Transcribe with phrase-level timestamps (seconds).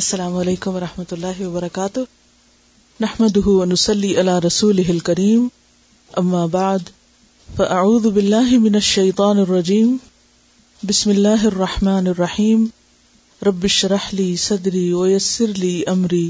[0.00, 3.02] السلام علیکم ورحمۃ اللہ وبرکاتہ
[3.46, 6.88] ونسلی اللہ رسول کریم بعد
[7.56, 9.94] فاعوذ باللہ من الشیطان الرجیم
[10.88, 12.64] بسم اللہ الرحمٰن الرحیم
[13.48, 15.62] ربش رحلی صدری واحلل
[15.92, 16.26] عمری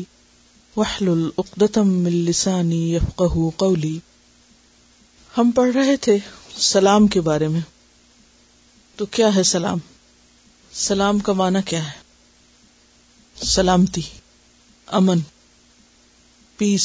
[0.77, 2.85] وحل العقدم السانی
[3.57, 3.99] قولی
[5.39, 6.17] ہم پڑھ رہے تھے
[6.73, 7.61] سلام کے بارے میں
[8.97, 9.79] تو کیا ہے سلام
[10.87, 12.03] سلام کا معنی کیا ہے
[13.43, 14.01] سلامتی
[14.97, 15.19] امن
[16.59, 16.83] پیس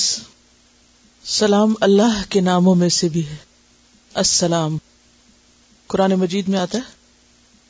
[1.37, 3.35] سلام اللہ کے ناموں میں سے بھی ہے
[4.21, 4.77] السلام
[5.93, 6.83] قرآن مجید میں آتا ہے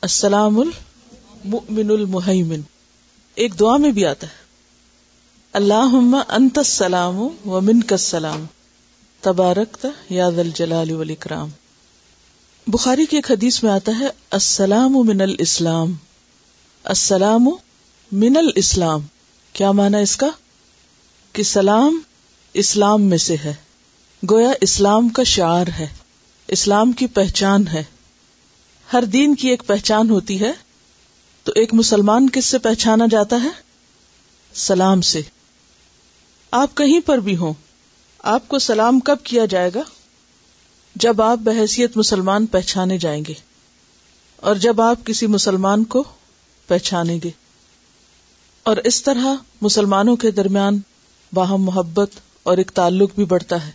[0.08, 2.60] السلام المن المحیمن
[3.44, 4.38] ایک دعا میں بھی آتا ہے
[5.62, 5.96] اللہ
[6.28, 8.44] انت السلام و من کا سلام
[9.28, 9.84] تبارک
[10.18, 14.06] یاد جلال والاکرام کرام بخاری ایک حدیث میں آتا ہے
[14.44, 15.94] السلام من الاسلام
[16.96, 17.48] السلام
[18.12, 19.00] من اسلام
[19.54, 20.28] کیا مانا اس کا
[21.32, 21.98] کہ سلام
[22.62, 23.52] اسلام میں سے ہے
[24.30, 25.86] گویا اسلام کا شعر ہے
[26.56, 27.82] اسلام کی پہچان ہے
[28.92, 30.50] ہر دین کی ایک پہچان ہوتی ہے
[31.44, 33.48] تو ایک مسلمان کس سے پہچانا جاتا ہے
[34.62, 35.20] سلام سے
[36.62, 37.52] آپ کہیں پر بھی ہوں
[38.32, 39.82] آپ کو سلام کب کیا جائے گا
[41.06, 43.34] جب آپ بحثیت مسلمان پہچانے جائیں گے
[44.48, 46.02] اور جب آپ کسی مسلمان کو
[46.68, 47.30] پہچانیں گے
[48.68, 49.26] اور اس طرح
[49.62, 50.78] مسلمانوں کے درمیان
[51.34, 52.18] باہم محبت
[52.50, 53.70] اور ایک تعلق بھی بڑھتا ہے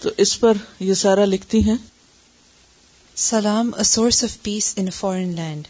[0.00, 0.56] تو اس پر
[0.88, 1.76] یہ سارا لکھتی ہیں
[3.22, 5.66] سلام a source of peace in foreign land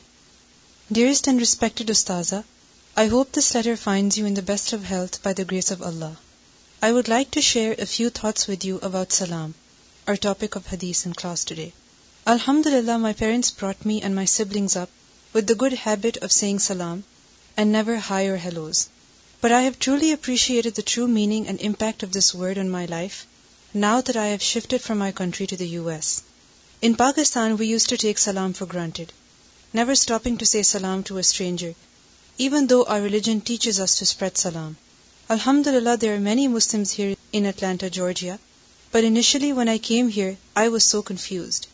[0.95, 2.41] dearest and respected استاذہ
[3.03, 5.83] I hope this letter finds you in the best of health by the grace of
[5.87, 6.12] Allah
[6.84, 9.50] I would like to share a few thoughts with you about سلام
[10.09, 11.69] اور topic of حدیث in class today
[12.34, 16.33] الحمد للہ my parents brought me and my siblings up with the good habit of
[16.33, 17.00] saying سلام
[17.56, 18.89] and never hi or hellos.
[19.41, 22.87] But I have truly appreciated the true meaning and impact of this word on my
[22.87, 23.27] life,
[23.73, 26.23] now that I have shifted from my country to the US.
[26.82, 29.12] In Pakistan, we used to take salam for granted,
[29.72, 31.75] never stopping to say salam to a stranger,
[32.38, 34.77] even though our religion teaches us to spread salam.
[35.31, 38.41] Alhamdulillah, there are many Muslims here in Atlanta, Georgia,
[38.91, 41.69] but initially when I came here, I was so confused.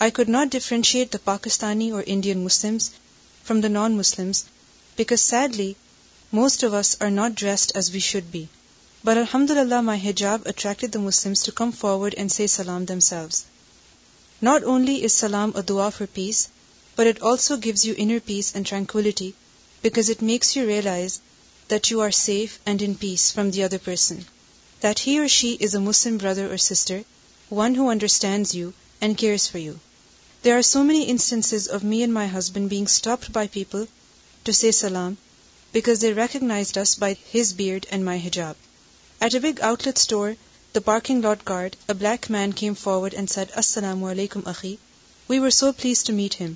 [0.00, 2.90] I could not differentiate the Pakistani or Indian Muslims
[3.44, 4.44] from the non-Muslims
[5.00, 5.68] because sadly,
[6.30, 8.42] most of us are not dressed as we should be.
[9.02, 13.38] But alhamdulillah, my hijab attracted the Muslims to come forward and say salam themselves.
[14.48, 16.40] Not only is salam a dua for peace,
[16.96, 19.32] but it also gives you inner peace and tranquility
[19.86, 21.14] because it makes you realize
[21.68, 24.24] that you are safe and in peace from the other person,
[24.80, 26.98] that he or she is a Muslim brother or sister,
[27.62, 29.80] one who understands you and cares for you.
[30.42, 33.88] There are so many instances of me and my husband being stopped by people
[34.48, 35.14] to see سلام
[35.72, 38.54] because they recognized us by his beard and my حجاب
[39.24, 40.30] at a big outlet store
[40.74, 44.74] the parking lot guard a black man came forward and السلام علیکم عقی
[45.28, 46.54] we were so pleased to meet him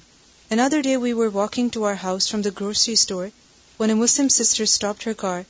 [0.58, 3.26] another day we were walking to our house from the grocery store
[3.80, 5.42] when a Muslim sister stopped her car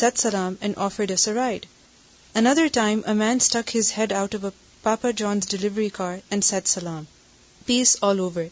[0.00, 1.28] said سلام and offered us
[2.46, 4.52] another time a man stuck his head out of
[4.82, 7.04] Papa John's delivery car and said سلام
[7.66, 8.42] peace all over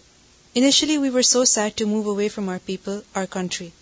[0.54, 3.72] Initially, we were so sad to move away from our people, our country.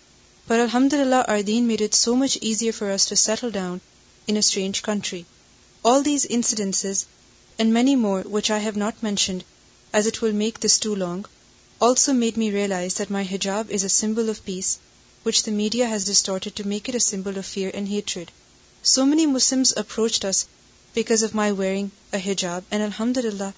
[0.47, 3.81] But alhamdulillah, our deen made it so much easier for us to settle down
[4.25, 5.25] in a strange country.
[5.83, 7.03] All these incidences,
[7.59, 9.43] and many more which I have not mentioned,
[9.91, 11.25] as it will make this too long,
[11.81, 14.77] also made me realize that my hijab is a symbol of peace,
[15.23, 18.31] which the media has distorted to make it a symbol of fear and hatred.
[18.81, 20.45] So many Muslims approached us
[20.93, 23.53] because of my wearing a hijab, and alhamdulillah,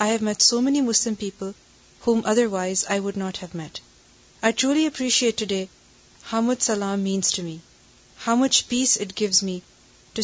[0.00, 1.52] I have met so many Muslim people
[2.06, 3.78] whom otherwise I I would not have met.
[4.62, 8.92] truly appreciate today how how much much salam means to to to me, me peace
[9.04, 9.38] it gives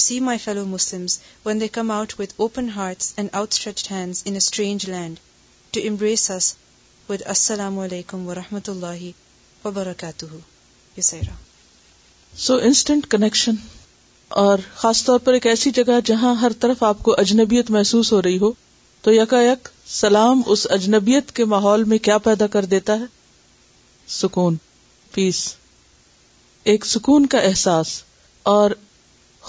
[0.06, 4.20] see my fellow Muslims when they come out with with open hearts and outstretched hands
[4.32, 5.24] in a strange land
[5.92, 6.50] embrace us
[7.36, 9.12] Assalamu alaikum wa rahmatullahi
[9.64, 10.40] wa barakatuhu.
[11.00, 11.36] Yusaira.
[12.42, 13.54] So instant connection
[14.46, 18.20] اور خاص طور پر ایک ایسی جگہ جہاں ہر طرف آپ کو اجنبیت محسوس ہو
[18.22, 18.52] رہی ہو
[19.06, 23.04] تو یکا یک سلام اس اجنبیت کے ماحول میں کیا پیدا کر دیتا ہے
[24.16, 24.56] سکون
[25.14, 25.38] پیس
[26.72, 27.88] ایک سکون کا احساس
[28.52, 28.70] اور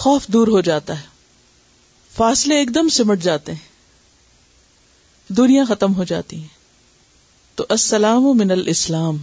[0.04, 1.06] خوف دور ہو جاتا ہے
[2.16, 9.18] فاصلے ایک دم سمٹ جاتے ہیں دنیا ختم ہو جاتی ہیں تو السلام من الاسلام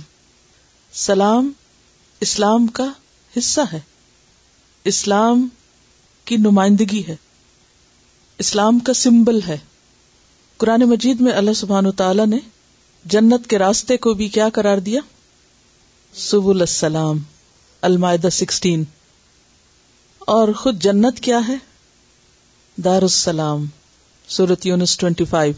[1.07, 1.51] سلام
[2.29, 2.87] اسلام کا
[3.37, 3.81] حصہ ہے
[4.93, 5.47] اسلام
[6.31, 7.17] کی نمائندگی ہے
[8.47, 9.59] اسلام کا سمبل ہے
[10.63, 12.39] قرآن مجید میں اللہ سبحان تعالیٰ نے
[13.15, 15.01] جنت کے راستے کو بھی کیا کرار دیا
[16.63, 17.19] السلام
[17.89, 18.83] المائدہ سکسٹین
[20.35, 21.55] اور خود جنت کیا ہے
[22.85, 23.65] دار السلام
[24.39, 25.53] سورت یونس ٹوینٹی فائیو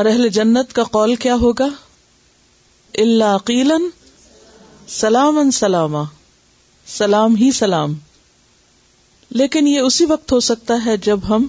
[0.00, 1.68] اور اہل جنت کا قول کیا ہوگا
[3.04, 3.88] اللہ عقیلن
[5.00, 6.04] سلام سلامہ
[6.96, 7.94] سلام ہی سلام
[9.42, 11.46] لیکن یہ اسی وقت ہو سکتا ہے جب ہم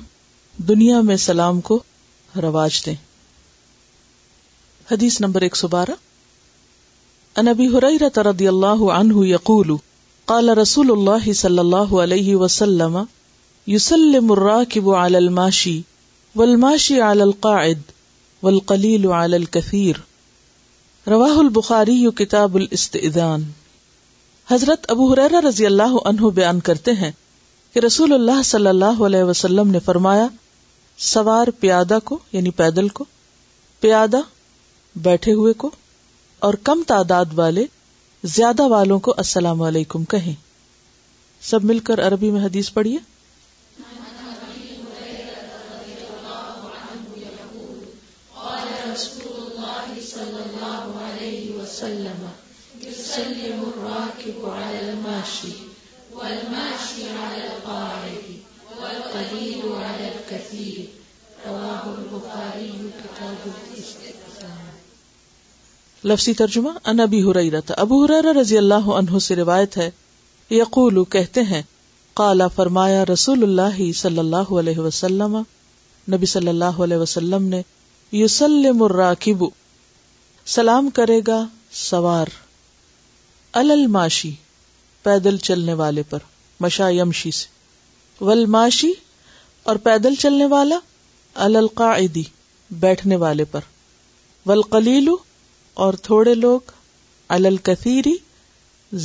[0.68, 1.80] دنیا میں سلام کو
[2.44, 2.94] رواج دیں
[4.92, 5.92] حدیث نمبر ایک سو بارہ
[7.42, 9.76] انبی حریرہ رضی اللہ عنہ یقول
[10.32, 12.98] قال رسول اللہ صلی اللہ علیہ وسلم
[13.68, 15.80] یسلم الراکب علی الماشی
[16.36, 17.92] والماشی علی القاعد
[18.44, 20.00] والقلیل علی الكثیر
[21.12, 23.44] رواہ البخاری کتاب الاستئذان
[24.52, 27.12] حضرت ابو حریرہ رضی اللہ عنہ بیان کرتے ہیں
[27.74, 30.28] کہ رسول اللہ صلی اللہ علیہ وسلم نے فرمایا
[31.04, 33.06] سوار پیادہ کو یعنی پیدل کو
[33.82, 34.18] پیادہ
[35.06, 35.70] بیٹھے ہوئے کو
[36.48, 37.66] اور کم تعداد والے
[38.36, 40.34] زیادہ والوں کو السلام علیکم کہیں
[41.50, 42.98] سب مل کر عربی میں حدیث پڑھیے
[66.10, 67.36] لفسی ترجمہ ان انبی ہر
[67.78, 69.90] ابو اب رضی اللہ عنہ سے روایت ہے
[70.56, 71.62] یقول کہتے ہیں
[72.22, 75.38] کالا فرمایا رسول اللہ صلی اللہ علیہ وسلم
[76.14, 77.62] نبی صلی اللہ علیہ وسلم نے
[78.20, 79.44] یسلم الراکب
[80.58, 81.44] سلام کرے گا
[81.86, 82.28] سوار
[83.64, 84.32] الماشی
[85.04, 86.20] پیدل چلنے والے پر
[86.64, 87.54] مشا یمشی سے
[88.22, 88.92] ولماشی
[89.72, 90.78] اور پیدل چلنے والا
[91.46, 92.24] القاعدی
[92.80, 93.62] بیٹھنے والے پر
[94.46, 95.16] ولقلیلو
[95.86, 96.72] اور تھوڑے لوگ
[97.38, 98.14] الکثیری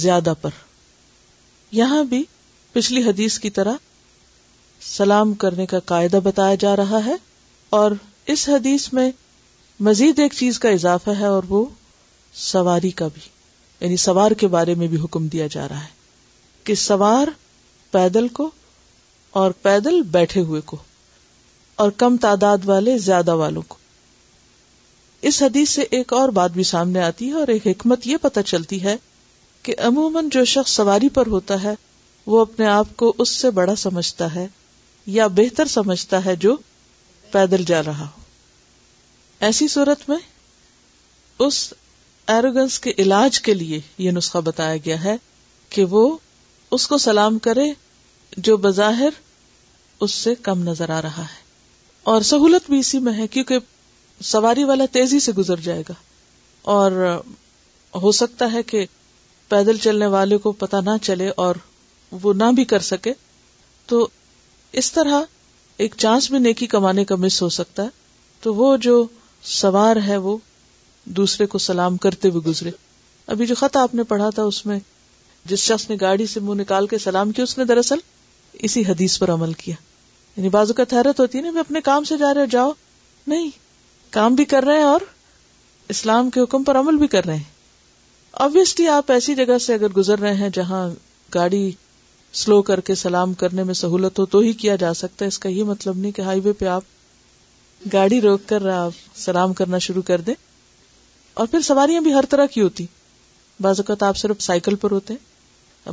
[0.02, 0.48] زیادہ پر
[1.72, 2.22] یہاں بھی
[2.72, 3.76] پچھلی حدیث کی طرح
[4.90, 7.14] سلام کرنے کا قاعدہ بتایا جا رہا ہے
[7.78, 7.92] اور
[8.34, 9.10] اس حدیث میں
[9.88, 11.64] مزید ایک چیز کا اضافہ ہے اور وہ
[12.44, 13.20] سواری کا بھی
[13.80, 15.98] یعنی سوار کے بارے میں بھی حکم دیا جا رہا ہے
[16.64, 17.28] کہ سوار
[17.92, 18.50] پیدل کو
[19.38, 20.76] اور پیدل بیٹھے ہوئے کو
[21.82, 23.76] اور کم تعداد والے زیادہ والوں کو
[25.28, 28.40] اس حدیث سے ایک اور بات بھی سامنے آتی ہے اور ایک حکمت یہ پتہ
[28.46, 28.96] چلتی ہے
[29.62, 31.74] کہ عموماً جو شخص سواری پر ہوتا ہے
[32.26, 34.46] وہ اپنے آپ کو اس سے بڑا سمجھتا ہے
[35.16, 36.56] یا بہتر سمجھتا ہے جو
[37.32, 38.18] پیدل جا رہا ہو
[39.48, 40.16] ایسی صورت میں
[41.46, 41.72] اس
[42.36, 45.16] ایروگنس کے علاج کے لیے یہ نسخہ بتایا گیا ہے
[45.70, 46.08] کہ وہ
[46.76, 47.72] اس کو سلام کرے
[48.36, 49.08] جو بظاہر
[50.02, 51.48] اس سے کم نظر آ رہا ہے
[52.10, 53.58] اور سہولت بھی اسی میں ہے کیونکہ
[54.24, 55.94] سواری والا تیزی سے گزر جائے گا
[56.74, 57.16] اور
[58.02, 58.84] ہو سکتا ہے کہ
[59.48, 61.54] پیدل چلنے والے کو پتا نہ چلے اور
[62.22, 63.12] وہ نہ بھی کر سکے
[63.86, 64.06] تو
[64.82, 65.20] اس طرح
[65.84, 67.88] ایک چانس بھی نیکی کمانے کا مس ہو سکتا ہے
[68.40, 69.02] تو وہ جو
[69.56, 70.36] سوار ہے وہ
[71.18, 72.70] دوسرے کو سلام کرتے ہوئے گزرے
[73.32, 74.78] ابھی جو خط آپ نے پڑھا تھا اس میں
[75.48, 77.98] جس شخص نے گاڑی سے منہ نکال کے سلام کیا اس نے دراصل
[78.62, 79.74] اسی حدیث پر عمل کیا
[80.36, 82.72] یعنی بازو کا حیرت ہوتی ہے نا میں اپنے کام سے جا رہے جاؤ
[83.26, 83.48] نہیں
[84.12, 85.00] کام بھی کر رہے ہیں اور
[85.94, 87.58] اسلام کے حکم پر عمل بھی کر رہے ہیں
[89.02, 90.88] آپ ایسی جگہ سے اگر گزر رہے ہیں جہاں
[91.34, 91.70] گاڑی
[92.40, 95.38] سلو کر کے سلام کرنے میں سہولت ہو تو ہی کیا جا سکتا ہے اس
[95.38, 96.82] کا یہ مطلب نہیں کہ ہائی وے پہ آپ
[97.92, 100.34] گاڑی روک کر آپ سلام کرنا شروع کر دیں
[101.42, 102.86] اور پھر سواریاں بھی ہر طرح کی ہوتی
[103.62, 105.29] بعض اوقات آپ صرف سائیکل پر ہوتے ہیں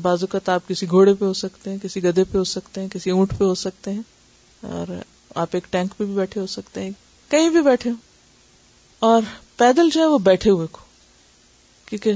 [0.02, 2.88] بعض اوقات آپ کسی گھوڑے پہ ہو سکتے ہیں کسی گدے پہ ہو سکتے ہیں
[2.94, 4.02] کسی اونٹ پہ ہو سکتے ہیں
[4.76, 4.96] اور
[5.42, 6.92] آپ ایک ٹینک پہ بھی بیٹھے ہو سکتے ہیں
[7.32, 7.96] کہیں بھی بیٹھے ہو
[9.12, 9.22] اور
[9.58, 10.82] پیدل جو ہے وہ بیٹھے ہوئے کو
[11.86, 12.14] کیونکہ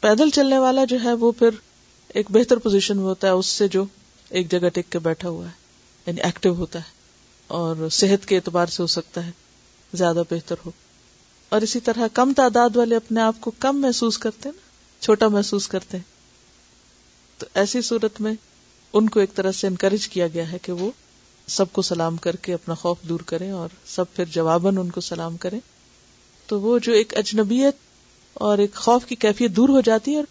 [0.00, 1.54] پیدل چلنے والا جو ہے وہ پھر
[2.18, 3.84] ایک بہتر پوزیشن میں ہوتا ہے اس سے جو
[4.28, 5.50] ایک جگہ ٹیک کے بیٹھا ہوا ہے
[6.06, 6.96] یعنی ایکٹیو ہوتا ہے
[7.60, 9.30] اور صحت کے اعتبار سے ہو سکتا ہے
[10.00, 10.70] زیادہ بہتر ہو
[11.56, 15.28] اور اسی طرح کم تعداد والے اپنے آپ کو کم محسوس کرتے ہیں نا چھوٹا
[15.36, 16.16] محسوس کرتے ہیں
[17.38, 18.32] تو ایسی صورت میں
[18.98, 20.90] ان کو ایک طرح سے انکریج کیا گیا ہے کہ وہ
[21.56, 25.00] سب کو سلام کر کے اپنا خوف دور کریں اور سب پھر جواباً ان کو
[25.00, 25.58] سلام کریں
[26.46, 27.76] تو وہ جو ایک اجنبیت
[28.46, 30.24] اور ایک خوف کی کیفیت دور ہو جاتی ہے اور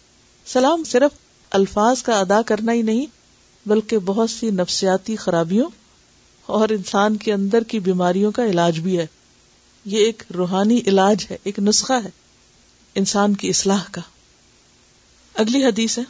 [0.52, 1.16] سلام صرف
[1.58, 3.06] الفاظ کا ادا کرنا ہی نہیں
[3.68, 5.68] بلکہ بہت سی نفسیاتی خرابیوں
[6.58, 9.06] اور انسان کے اندر کی بیماریوں کا علاج بھی ہے
[9.94, 12.10] یہ ایک روحانی علاج ہے ایک نسخہ ہے
[13.02, 14.00] انسان کی اصلاح کا
[15.42, 16.02] اگلی حدیث ہے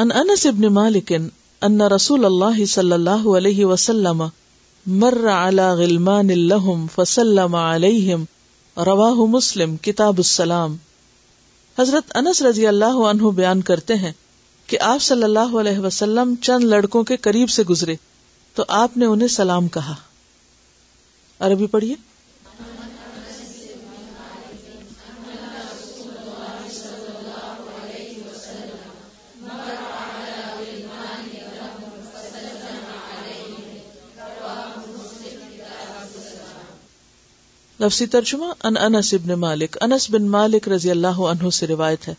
[0.00, 1.10] ان انس ابن مالک
[1.66, 4.22] ان رسول اللہ صلی اللہ علیہ وسلم
[5.02, 8.24] مر على غلمان لهم فسلم علیہم
[8.88, 10.76] رواہ مسلم کتاب السلام
[11.78, 14.12] حضرت انس رضی اللہ عنہ بیان کرتے ہیں
[14.72, 17.96] کہ آپ صلی اللہ علیہ وسلم چند لڑکوں کے قریب سے گزرے
[18.54, 19.94] تو آپ نے انہیں سلام کہا
[21.48, 21.94] عربی پڑھیے
[37.82, 42.12] لفظی ترجمہ ان انس ابن مالک انس بن مالک رضی اللہ عنہ سے روایت ہے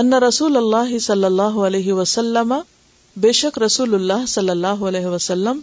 [0.00, 2.54] ان رسول اللہ صلی اللہ علیہ وسلم
[3.24, 5.60] بے شک رسول اللہ صلی اللہ علیہ وسلم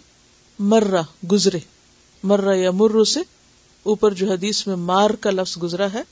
[0.72, 1.02] مرہ
[1.32, 1.58] گزرے
[2.32, 3.20] مرہ یا مرو سے
[3.92, 6.02] اوپر جو حدیث میں مار کا لفظ گزرا ہے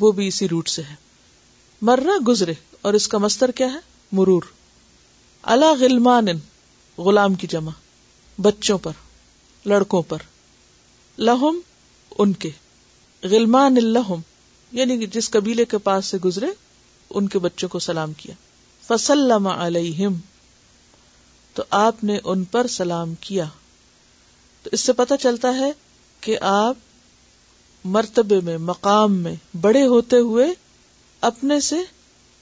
[0.00, 0.94] وہ بھی اسی روٹ سے ہے
[1.90, 2.52] مرہ گزرے
[2.86, 3.78] اور اس کا مستر کیا ہے
[4.20, 4.50] مرور
[5.54, 6.26] اللہ غلمان
[7.08, 7.70] غلام کی جمع
[8.48, 9.04] بچوں پر
[9.76, 10.22] لڑکوں پر
[11.28, 11.58] لہم
[12.18, 12.50] ان کے
[13.30, 13.76] غلمان
[14.72, 16.46] یعنی جس قبیلے کے پاس سے گزرے
[17.18, 18.94] ان کے بچوں کو سلام کیا
[19.66, 20.14] علیہم
[21.54, 23.44] تو آپ نے ان پر سلام کیا
[24.62, 25.70] تو اس سے چلتا ہے
[26.26, 30.46] کہ آپ مرتبے میں مقام میں بڑے ہوتے ہوئے
[31.30, 31.76] اپنے سے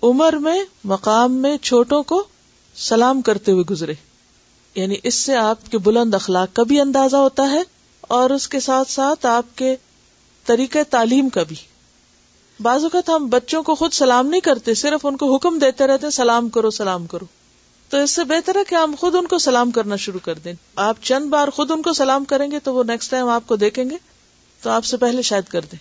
[0.09, 0.59] عمر میں
[0.93, 2.23] مقام میں چھوٹوں کو
[2.89, 3.95] سلام کرتے ہوئے گزرے
[4.75, 7.63] یعنی اس سے آپ کے بلند اخلاق کا بھی اندازہ ہوتا ہے
[8.15, 9.75] اور اس کے ساتھ ساتھ آپ کے
[10.47, 11.55] طریقہ تعلیم کا بھی
[12.67, 16.07] بعض اوقات ہم بچوں کو خود سلام نہیں کرتے صرف ان کو حکم دیتے رہتے
[16.07, 17.27] ہیں سلام کرو سلام کرو
[17.91, 20.53] تو اس سے بہتر ہے کہ ہم خود ان کو سلام کرنا شروع کر دیں
[20.87, 23.57] آپ چند بار خود ان کو سلام کریں گے تو وہ نیکسٹ ٹائم آپ کو
[23.65, 23.97] دیکھیں گے
[24.63, 25.79] تو آپ سے پہلے شاید کر دیں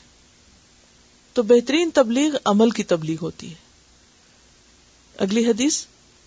[1.35, 3.67] تو بہترین تبلیغ عمل کی تبلیغ ہوتی ہے
[5.27, 5.81] اگلی حدیث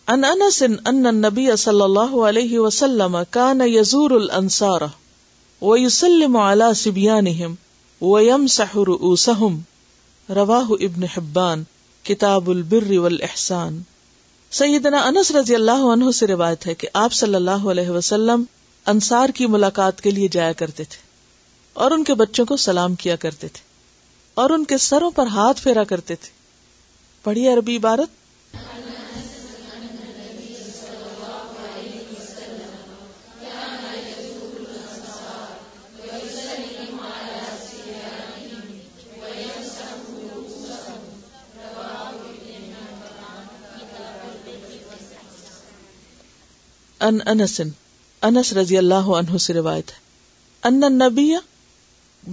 [0.07, 4.89] ان ان انس النبی صلی اللہ علیہ وسلم کان یزور الانصارہ
[5.65, 11.63] وَيُسَلِّمُ عَلَىٰ سِبْيَانِهِمْ وَيَمْسَحُ رُؤُوسَهُمْ رواہ ابن حبان
[12.09, 13.77] کتاب البر والاحسان
[14.61, 18.43] سیدنا انس رضی اللہ عنہ سے روایت ہے کہ آپ صلی اللہ علیہ وسلم
[18.95, 21.05] انصار کی ملاقات کے لیے جایا کرتے تھے
[21.87, 23.67] اور ان کے بچوں کو سلام کیا کرتے تھے
[24.45, 26.31] اور ان کے سروں پر ہاتھ پھیرا کرتے تھے
[27.29, 28.21] پڑھی عربی عبارت
[28.53, 28.92] اللہ
[47.07, 51.31] ان انس رضی اللہ عنہ سے روایت ہے ان نبی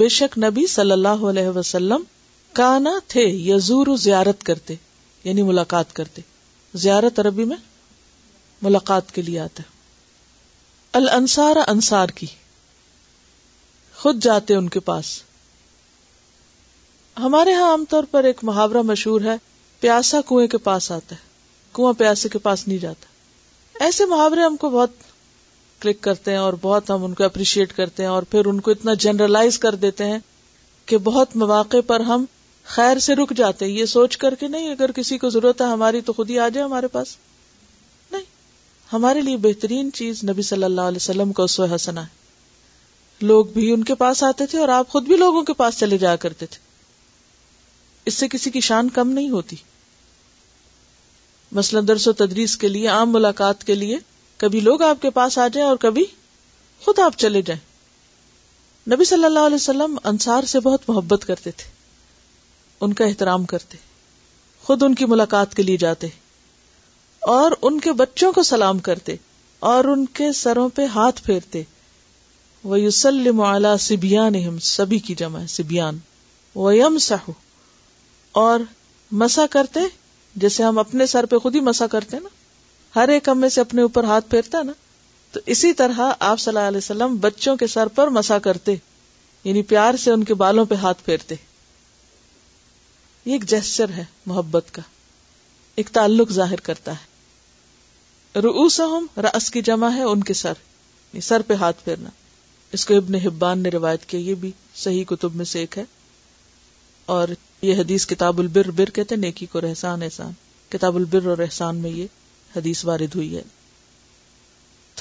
[0.02, 2.04] بے شک نبی صلی اللہ علیہ وسلم
[2.60, 4.76] کانا تھے یزور زیارت کرتے
[5.24, 6.22] یعنی ملاقات کرتے
[6.84, 7.58] زیارت عربی میں
[8.62, 9.78] ملاقات کے لیے آتا ہے
[10.98, 12.28] الانصار انصار کی
[14.02, 15.20] خود جاتے ان کے پاس
[17.20, 19.36] ہمارے ہاں عام طور پر ایک محاورہ مشہور ہے
[19.80, 21.28] پیاسا کنویں کے پاس آتا ہے
[21.76, 23.09] کنواں پیاسے کے پاس نہیں جاتا
[23.86, 24.92] ایسے محاورے ہم کو بہت
[25.82, 28.72] کلک کرتے ہیں اور بہت ہم ان کو اپریشیٹ کرتے ہیں اور پھر ان کو
[28.72, 30.18] اتنا جنرلائز کر دیتے ہیں
[30.86, 32.26] کہ بہت مواقع پر ہم
[32.76, 35.66] خیر سے رک جاتے ہیں یہ سوچ کر کے نہیں اگر کسی کو ضرورت ہے
[35.68, 37.16] ہماری تو خود ہی آ جائے ہمارے پاس
[38.12, 38.24] نہیں
[38.94, 43.72] ہمارے لیے بہترین چیز نبی صلی اللہ علیہ وسلم کا سو حسنا ہے لوگ بھی
[43.74, 46.46] ان کے پاس آتے تھے اور آپ خود بھی لوگوں کے پاس چلے جایا کرتے
[46.46, 46.60] تھے
[48.10, 49.56] اس سے کسی کی شان کم نہیں ہوتی
[51.58, 53.98] مثلاً درس و تدریس کے لیے عام ملاقات کے لیے
[54.44, 56.04] کبھی لوگ آپ کے پاس آ جائیں اور کبھی
[56.86, 57.60] خود آپ چلے جائیں
[58.94, 61.68] نبی صلی اللہ علیہ وسلم انصار سے بہت محبت کرتے تھے
[62.86, 63.78] ان کا احترام کرتے
[64.64, 66.08] خود ان کی ملاقات کے لیے جاتے
[67.36, 69.16] اور ان کے بچوں کو سلام کرتے
[69.72, 71.62] اور ان کے سروں پہ ہاتھ پھیرتے
[72.64, 73.44] ویوسلم
[73.80, 74.30] سبیاں
[74.64, 75.92] سبھی کی جمع سبیاں
[78.42, 78.60] اور
[79.22, 79.80] مسا کرتے
[80.36, 82.30] جیسے ہم اپنے سر پہ خود ہی مسا کرتے ہیں نا
[83.00, 84.72] ہر ایک ہمیں سے اپنے اوپر ہاتھ پھیرتا ہے نا
[85.32, 88.76] تو اسی طرح آپ صلی اللہ علیہ وسلم بچوں کے سر پر مسا کرتے
[89.44, 91.36] یعنی پیار سے ان کے بالوں پہ ہاتھ پھیرتے
[93.26, 93.54] یہ ایک
[93.98, 94.82] ہے محبت کا
[95.80, 100.54] ایک تعلق ظاہر کرتا ہے روس رأس رس کی جمع ہے ان کے سر
[101.12, 102.10] یعنی سر پہ ہاتھ پھیرنا
[102.78, 104.52] اس کو ابن حبان نے روایت کیا یہ بھی
[104.84, 105.84] صحیح کتب میں سے ایک ہے
[107.14, 107.28] اور
[107.62, 110.32] یہ حدیث کتاب البر بر کہتے نیکی کو احسان احسان
[110.72, 113.42] کتاب البر اور میں یہ حدیث وارد ہوئی ہے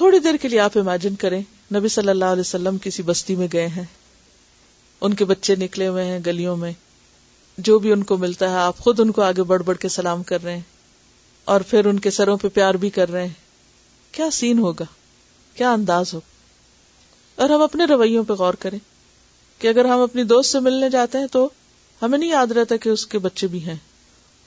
[0.01, 1.41] تھوڑی دیر کے لیے آپ امیجن کریں
[1.75, 3.85] نبی صلی اللہ علیہ وسلم کسی بستی میں گئے ہیں
[5.07, 6.73] ان کے بچے نکلے ہوئے ہیں گلیوں میں
[7.69, 10.23] جو بھی ان کو ملتا ہے آپ خود ان کو آگے بڑھ بڑھ کے سلام
[10.33, 10.63] کر رہے ہیں
[11.53, 14.85] اور پھر ان کے سروں پہ پیار بھی کر رہے ہیں کیا سین ہوگا
[15.61, 16.21] کیا انداز ہو
[17.43, 18.79] اور ہم اپنے رویوں پہ غور کریں
[19.59, 21.49] کہ اگر ہم اپنی دوست سے ملنے جاتے ہیں تو
[22.03, 23.75] ہمیں نہیں یاد رہتا کہ اس کے بچے بھی ہیں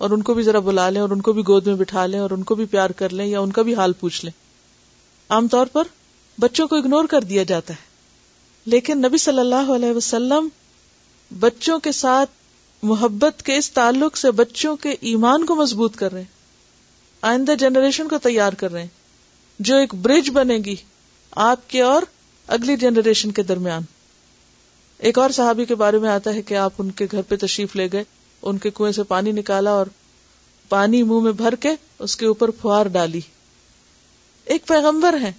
[0.03, 2.19] اور ان کو بھی ذرا بلا لیں اور ان کو بھی گود میں بٹھا لیں
[2.19, 4.31] اور ان کو بھی پیار کر لیں یا ان کا بھی حال پوچھ لیں
[5.35, 5.87] عام طور پر
[6.39, 7.89] بچوں کو اگنور کر دیا جاتا ہے
[8.71, 10.47] لیکن نبی صلی اللہ علیہ وسلم
[11.39, 12.29] بچوں کے ساتھ
[12.91, 16.39] محبت کے اس تعلق سے بچوں کے ایمان کو مضبوط کر رہے ہیں
[17.31, 20.75] آئندہ جنریشن کو تیار کر رہے ہیں جو ایک برج بنے گی
[21.49, 22.01] آپ کے اور
[22.57, 23.81] اگلی جنریشن کے درمیان
[25.09, 27.75] ایک اور صحابی کے بارے میں آتا ہے کہ آپ ان کے گھر پہ تشریف
[27.75, 28.03] لے گئے
[28.49, 29.85] ان کے کنویں سے پانی نکالا اور
[30.69, 31.69] پانی منہ میں بھر کے
[32.07, 33.19] اس کے اوپر فوار ڈالی
[34.55, 35.31] ایک پیغمبر ہے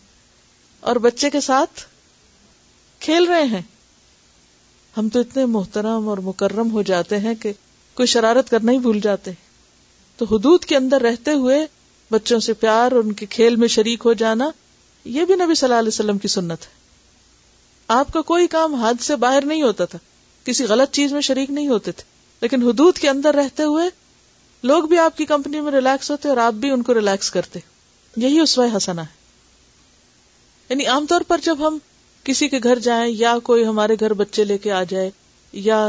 [0.90, 1.80] اور بچے کے ساتھ
[3.04, 3.60] کھیل رہے ہیں
[4.96, 7.52] ہم تو اتنے محترم اور مکرم ہو جاتے ہیں کہ
[8.00, 11.66] کوئی شرارت کرنا ہی بھول جاتے ہیں تو حدود کے اندر رہتے ہوئے
[12.10, 14.50] بچوں سے پیار اور ان کے کھیل میں شریک ہو جانا
[15.16, 16.80] یہ بھی نبی صلی اللہ علیہ وسلم کی سنت ہے
[17.88, 19.98] آپ کا کوئی کام حد سے باہر نہیں ہوتا تھا
[20.44, 22.02] کسی غلط چیز میں شریک نہیں ہوتے تھے
[22.42, 23.88] لیکن حدود کے اندر رہتے ہوئے
[24.70, 27.58] لوگ بھی آپ کی کمپنی میں ریلیکس ہوتے اور آپ بھی ان کو ریلیکس کرتے
[28.24, 29.20] یہی اس ہسنا ہے
[30.68, 31.78] یعنی عام طور پر جب ہم
[32.24, 35.10] کسی کے گھر جائیں یا کوئی ہمارے گھر بچے لے کے آ جائے
[35.52, 35.88] یا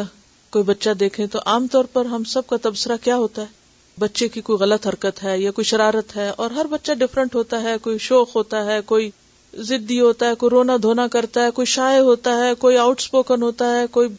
[0.51, 4.27] کوئی بچہ دیکھیں تو عام طور پر ہم سب کا تبصرہ کیا ہوتا ہے بچے
[4.27, 7.77] کی کوئی غلط حرکت ہے یا کوئی شرارت ہے اور ہر بچہ ڈفرنٹ ہوتا ہے
[7.81, 9.09] کوئی شوق ہوتا ہے کوئی
[9.69, 13.41] ضدی ہوتا ہے کوئی رونا دھونا کرتا ہے کوئی شائع ہوتا ہے کوئی آؤٹ اسپوکن
[13.43, 14.09] ہوتا ہے کوئی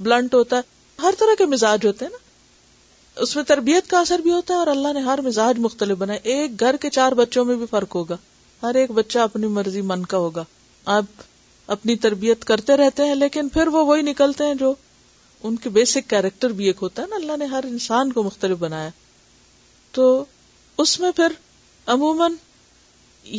[0.00, 4.18] بلنٹ ہوتا ہے ہر طرح کے مزاج ہوتے ہیں نا اس میں تربیت کا اثر
[4.22, 7.44] بھی ہوتا ہے اور اللہ نے ہر مزاج مختلف بنایا ایک گھر کے چار بچوں
[7.44, 8.16] میں بھی فرق ہوگا
[8.62, 10.44] ہر ایک بچہ اپنی مرضی من کا ہوگا
[10.96, 11.20] آپ
[11.74, 14.72] اپنی تربیت کرتے رہتے ہیں لیکن پھر وہ وہی نکلتے ہیں جو
[15.48, 18.58] ان کے بیسک کیریکٹر بھی ایک ہوتا ہے نا اللہ نے ہر انسان کو مختلف
[18.58, 18.88] بنایا
[19.92, 20.24] تو
[20.82, 21.32] اس میں پھر
[21.94, 22.34] عموماً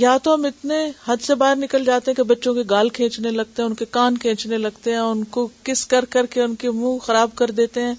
[0.02, 0.76] یا تو ہم اتنے
[1.06, 3.86] حد سے باہر نکل جاتے ہیں کہ بچوں کے گال کھینچنے لگتے ہیں ان کے
[3.92, 7.52] کان کھینچنے لگتے ہیں ان کو کس کر کر کے ان کے منہ خراب کر
[7.58, 7.94] دیتے ہیں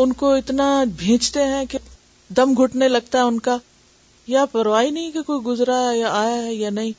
[0.00, 0.66] ان کو اتنا
[0.98, 1.78] بھیجتے ہیں کہ
[2.36, 3.56] دم گھٹنے لگتا ہے ان کا
[4.26, 6.90] یا پرواہی نہیں کہ کوئی گزرا ہے یا آیا ہے یا نہیں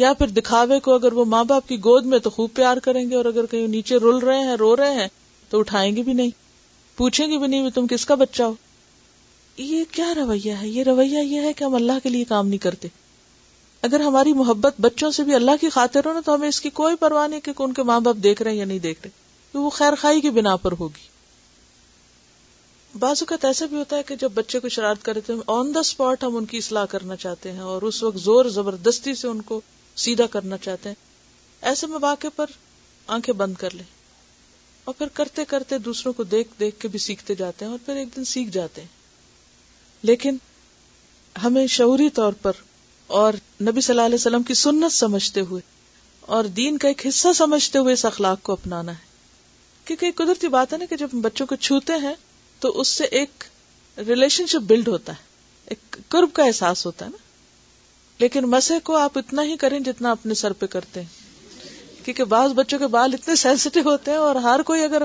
[0.00, 3.08] یا پھر دکھاوے کو اگر وہ ماں باپ کی گود میں تو خوب پیار کریں
[3.10, 5.08] گے اور اگر کہیں نیچے رول رہے ہیں رو رہے ہیں
[5.50, 6.30] تو اٹھائیں گے بھی نہیں
[6.96, 8.54] پوچھیں گے بھی نہیں تم کس کا بچہ ہو
[9.58, 12.62] یہ کیا رویہ ہے یہ رویہ یہ ہے کہ ہم اللہ کے لیے کام نہیں
[12.62, 12.88] کرتے
[13.82, 16.70] اگر ہماری محبت بچوں سے بھی اللہ کی خاطر ہو نا تو ہمیں اس کی
[16.80, 19.10] کوئی پرواہ نہیں کہ ان کے ماں باپ دیکھ رہے ہیں یا نہیں دیکھ رہے
[19.52, 21.06] تو وہ خیر خائی کی بنا پر ہوگی
[22.98, 25.80] بعض اوقات ایسا بھی ہوتا ہے کہ جب بچے کو شرارت کرتے ہیں آن دا
[25.80, 29.42] اسپاٹ ہم ان کی اصلاح کرنا چاہتے ہیں اور اس وقت زور زبردستی سے ان
[29.50, 29.60] کو
[30.04, 30.96] سیدھا کرنا چاہتے ہیں
[31.68, 32.50] ایسے مواقع پر
[33.16, 33.84] آنکھیں بند کر لیں
[34.84, 37.96] اور پھر کرتے کرتے دوسروں کو دیکھ دیکھ کے بھی سیکھتے جاتے ہیں اور پھر
[37.96, 38.88] ایک دن سیکھ جاتے ہیں
[40.08, 40.36] لیکن
[41.44, 42.52] ہمیں شعوری طور پر
[43.18, 43.32] اور
[43.68, 45.60] نبی صلی اللہ علیہ وسلم کی سنت سمجھتے ہوئے
[46.36, 49.04] اور دین کا ایک حصہ سمجھتے ہوئے اس اخلاق کو اپنانا ہے
[49.84, 52.14] کیونکہ ایک قدرتی بات ہے نا کہ جب بچوں کو چھوتے ہیں
[52.60, 53.44] تو اس سے ایک
[54.06, 55.24] ریلیشن شپ بلڈ ہوتا ہے
[55.70, 57.24] ایک قرب کا احساس ہوتا ہے نا
[58.18, 61.14] لیکن مسے کو آپ اتنا ہی کریں جتنا اپنے سر پہ کرتے ہیں
[62.04, 65.02] کیونکہ بعض بچوں کے بال اتنے سینسٹیو ہوتے ہیں اور ہر کوئی اگر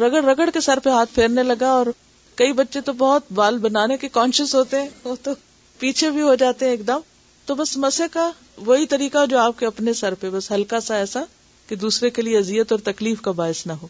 [0.00, 1.86] رگڑ رگڑ کے سر پہ ہاتھ پھیرنے لگا اور
[2.34, 5.32] کئی بچے تو بہت بال بنانے کے کانشیس ہوتے ہیں وہ تو
[5.78, 7.00] پیچھے بھی ہو جاتے ہیں ایک دم
[7.46, 8.30] تو بس مسے کا
[8.66, 11.22] وہی طریقہ جو آپ کے اپنے سر پہ بس ہلکا سا ایسا
[11.68, 13.86] کہ دوسرے کے لیے اذیت اور تکلیف کا باعث نہ ہو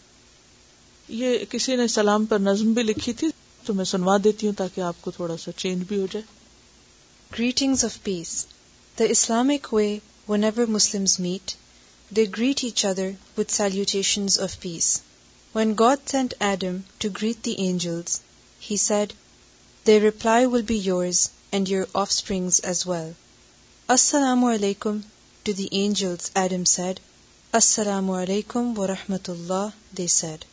[1.20, 3.26] یہ کسی نے سلام پر نظم بھی لکھی تھی
[3.64, 8.02] تو میں سنوا دیتی ہوں تاکہ آپ کو تھوڑا سا چینج بھی ہو جائے of
[8.04, 8.44] peace
[8.98, 9.86] the Islamic way
[10.50, 11.54] whenever Muslim meet
[12.36, 14.98] greet each other with salutation of peace
[15.54, 17.54] when God sent Adam to greet the
[18.70, 19.12] he said
[19.86, 23.10] they reply will be yours and your offsprings as well
[23.92, 24.98] السلام علیکم
[25.46, 27.00] to the angels Adam said
[27.56, 29.66] السلام علیکم ورحمۃ اللہ
[29.98, 30.44] they said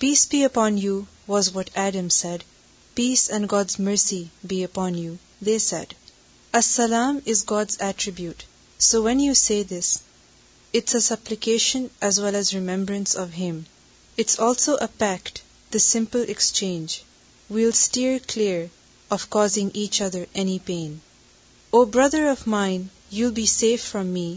[0.00, 2.42] peace be upon you was what Adam said
[2.94, 4.22] peace and God's mercy
[4.52, 5.14] be upon you
[5.46, 5.94] they said
[6.60, 8.42] السلام is God's attribute
[8.88, 9.96] so when you say this
[10.74, 13.60] it's a supplication as well as remembrance of him
[14.18, 15.38] it's also a pact
[15.74, 16.88] the simple exchange
[17.52, 18.64] we will steer clear
[19.14, 20.96] of causing each other any pain
[21.74, 24.34] O brother of mine you be safe from me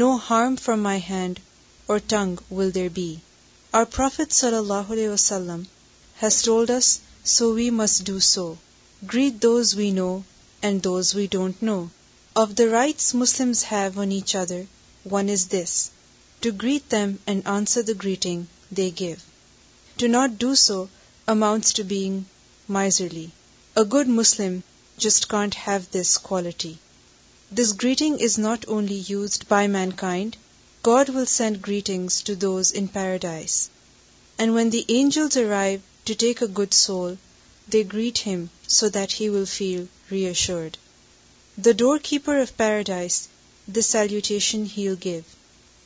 [0.00, 1.38] no harm from my hand
[1.92, 3.14] or tongue will there be
[3.76, 5.62] اور prophet صلی اللہ علیہ وسلم
[6.22, 6.88] has told us
[7.36, 8.46] so we must do so
[9.12, 10.10] greet those we know
[10.62, 11.78] and those we don't know
[12.42, 14.00] of the rights Muslim have
[15.10, 15.72] one is this
[16.40, 18.40] to greet them and answer the greeting
[18.76, 19.16] they give
[20.00, 20.84] to not do so
[21.36, 22.12] amounts to being
[22.76, 23.26] miserly
[23.74, 24.60] a good Muslim
[25.06, 26.78] just can't have this quality.
[27.50, 30.36] This greeting is not only used by mankind,
[30.82, 33.56] God will send greetings to those in paradise.
[34.38, 37.18] And when the angels arrive to take a good soul,
[37.68, 40.78] they greet him so that he will feel reassured.
[41.58, 43.28] The doorkeeper of paradise,
[43.68, 45.36] this salutation he'll give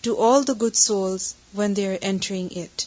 [0.03, 2.87] to all the good souls when they are entering it.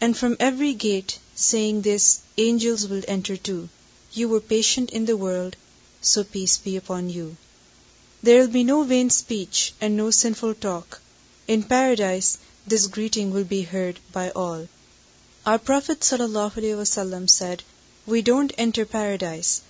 [0.00, 3.68] And from every gate, saying this, angels will enter too,
[4.12, 5.54] you were patient in the world,
[6.02, 7.36] so peace be upon you.
[8.24, 11.00] There will be no vain speech and no sinful talk.
[11.46, 14.68] In paradise, this greeting will be heard by all.
[15.46, 17.62] Our Prophet sallallahu alaihi wasallam said,
[18.04, 19.60] we don't enter paradise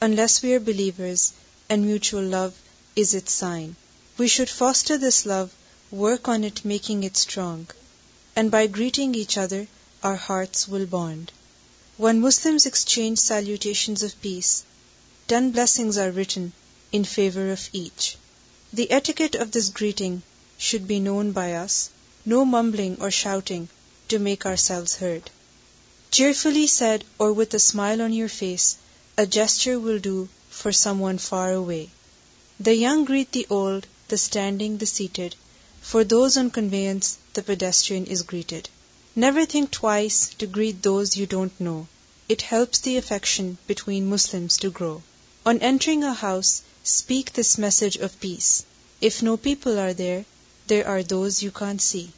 [0.00, 1.32] unless we are believers,
[1.68, 2.54] and mutual love
[2.94, 3.74] is its sign.
[4.16, 5.50] We should foster this love,
[5.90, 7.66] work on it, making it strong.
[8.36, 9.66] And by greeting each other,
[10.04, 11.26] our hearts will bond.
[12.02, 14.62] When Muslims exchange salutations of peace,
[15.26, 16.52] 10 blessings are written
[16.92, 18.16] in favor of each.
[18.72, 20.22] The etiquette of this greeting
[20.66, 21.90] should be known by us,
[22.24, 23.68] no mumbling or shouting
[24.06, 25.28] to make ourselves heard.
[26.12, 28.78] Cheerfully said or with a smile on your face,
[29.16, 31.88] a gesture will do for someone far away.
[32.60, 35.34] The young greet the old, the standing, the seated.
[35.80, 38.66] For those on conveyance, the pedestrian is greeted.
[39.24, 41.88] Never think twice to greet those you don't know.
[42.28, 45.02] It helps the affection between Muslims to grow.
[45.44, 48.62] On entering a house, speak this message of peace.
[49.00, 50.24] If no people are there,
[50.68, 52.12] there are those you can't see.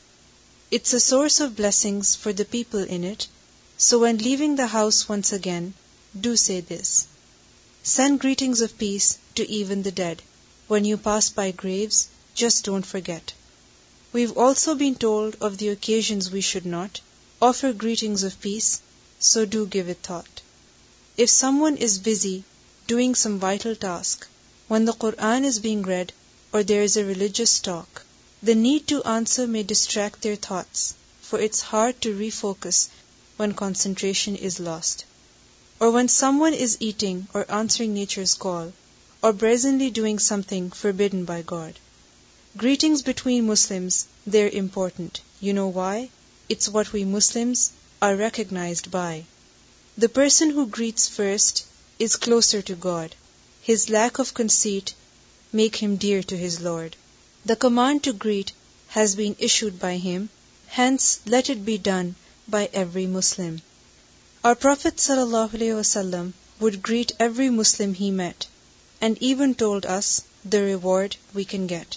[0.71, 3.29] It's a source of blessings for the people in it,
[3.79, 5.73] so when leaving the house once again,
[6.29, 7.07] do say this.
[7.83, 10.21] Send greetings of peace to even the dead.
[10.69, 13.23] When you pass by graves, just don't forget.
[14.13, 17.01] We've also been told of the occasions we should not
[17.41, 18.81] offer greetings of peace,
[19.21, 20.41] so do give it thought.
[21.17, 22.43] If someone is busy
[22.89, 24.27] doing some vital task,
[24.67, 26.13] when the Quran is being read
[26.53, 28.03] or there is a religious talk,
[28.43, 32.89] the need to answer may distract their thoughts, for it's hard to refocus
[33.37, 35.05] when concentration is lost.
[35.79, 38.73] Or when someone is eating or answering nature's call,
[39.23, 41.75] or brazenly doing something forbidden by God.
[42.57, 45.21] Greetings between Muslims, they're important.
[45.41, 46.11] You know why?
[46.49, 47.71] It's what we Muslims
[48.03, 49.25] are recognized by.
[49.97, 51.65] The person who greets first
[52.01, 53.15] is closer to God.
[53.63, 54.95] His lack of conceit
[55.53, 56.97] make him dear to his Lord.
[57.45, 58.51] The command to greet
[58.89, 60.29] has been issued by him,
[60.67, 62.17] hence let it be done
[62.49, 63.63] by every Muslim.
[64.43, 68.47] Our Prophet sallallahu alaihi wasallam would greet every Muslim he met,
[69.01, 71.97] and even told us the reward we can get.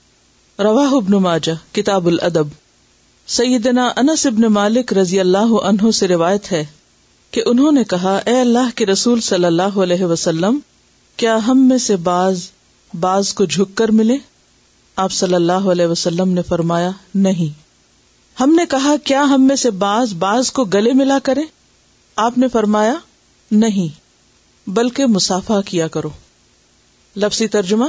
[0.65, 2.47] Ibn ماجہ کتاب الادب
[3.35, 6.63] سیدنا انس ابن مالک رضی اللہ عنہ سے روایت ہے
[7.31, 10.59] کہ انہوں نے کہا اے اللہ کے رسول صلی اللہ علیہ وسلم
[11.17, 11.95] کیا ہم میں سے
[13.35, 14.17] کو جھک کر ملے
[15.05, 16.89] آپ صلی اللہ علیہ وسلم نے فرمایا
[17.27, 17.59] نہیں
[18.41, 21.41] ہم نے کہا کیا ہم میں سے بعض باز کو گلے ملا کرے
[22.25, 22.93] آپ نے فرمایا
[23.63, 23.99] نہیں
[24.79, 26.09] بلکہ مسافہ کیا کرو
[27.23, 27.85] لفسی ترجمہ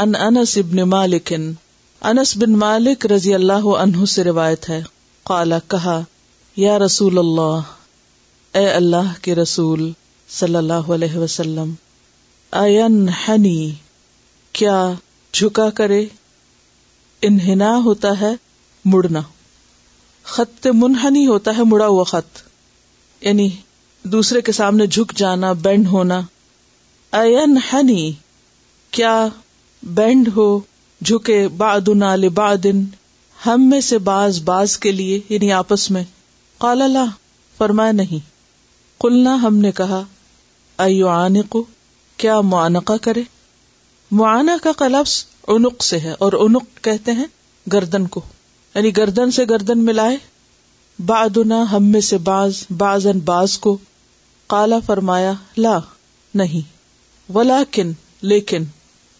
[0.00, 1.52] ان انس ابن مالکن
[2.04, 4.80] انس بن مالک رضی اللہ عنہ سے روایت ہے
[5.28, 6.00] قالا کہا
[6.56, 7.72] یا رسول اللہ
[8.58, 9.90] اے اللہ کے رسول
[10.38, 11.72] صلی اللہ علیہ وسلم
[14.58, 14.76] کیا
[15.32, 16.04] جھکا کرے
[17.28, 18.32] انہنا ہوتا ہے
[18.92, 19.20] مڑنا
[20.34, 22.38] خط منہنی ہوتا ہے مڑا ہوا خط
[23.26, 23.48] یعنی
[24.12, 26.20] دوسرے کے سامنے جھک جانا بینڈ ہونا
[28.90, 29.26] کیا
[29.94, 30.48] بینڈ ہو
[31.04, 32.84] جھکے بادنا لبعدن
[33.46, 36.02] ہم میں سے باز باز کے لیے یعنی آپس میں
[36.58, 37.10] قال اللہ
[37.58, 38.18] فرمایا نہیں
[39.02, 40.02] کلنا ہم نے کہا
[40.84, 41.62] آئیو
[42.18, 43.22] کیا معانقہ کرے
[44.20, 47.24] معائنہ کا لفظ انک سے ہے اور انک کہتے ہیں
[47.72, 48.20] گردن کو
[48.74, 50.16] یعنی گردن سے گردن ملائے
[51.06, 53.76] بعدنا ہم میں سے باز بازن باز کو
[54.54, 55.78] کالا فرمایا لا
[56.42, 56.72] نہیں
[57.34, 57.92] ولا کن
[58.30, 58.64] لیکن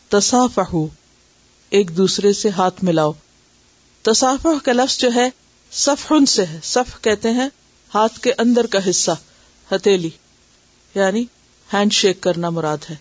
[0.09, 0.61] تصافہ
[1.77, 3.13] ایک دوسرے سے ہاتھ ملاؤ
[4.65, 5.25] کا لفظ جو ہے
[5.85, 7.49] سے ہے سف کہتے ہیں
[7.95, 9.11] ہاتھ کے اندر کا حصہ
[9.73, 10.09] ہتھیلی
[10.95, 11.25] یعنی
[11.73, 12.95] ہینڈ شیک کرنا مراد ہے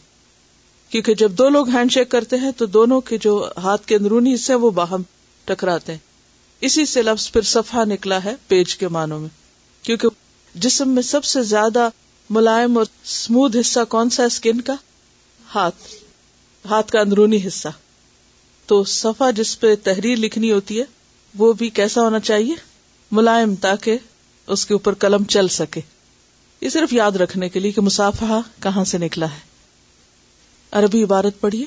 [0.90, 3.34] کیونکہ جب دو لوگ ہینڈ شیک کرتے ہیں تو دونوں کے جو
[3.64, 5.02] ہاتھ کے اندرونی حصے وہ باہم
[5.52, 9.30] ٹکراتے ہیں اسی سے لفظ پھر سفا نکلا ہے پیج کے معنوں میں
[9.86, 11.88] کیونکہ جسم میں سب سے زیادہ
[12.38, 14.74] ملائم اور اسموتھ حصہ کون سا ہے اسکن کا
[15.56, 15.88] ہاتھ
[16.70, 17.68] ہاتھ کا اندرونی حصہ
[18.68, 20.84] تو سفا جس پہ تحریر لکھنی ہوتی ہے
[21.38, 22.56] وہ بھی کیسا ہونا چاہیے
[23.18, 23.98] ملائم تاکہ
[24.54, 25.82] اس کے اوپر قلم چل سکے
[26.62, 29.40] یہ صرف یاد رکھنے کے لیے کہ مسافہ کہاں سے نکلا ہے
[30.80, 31.66] عربی عبارت پڑھیے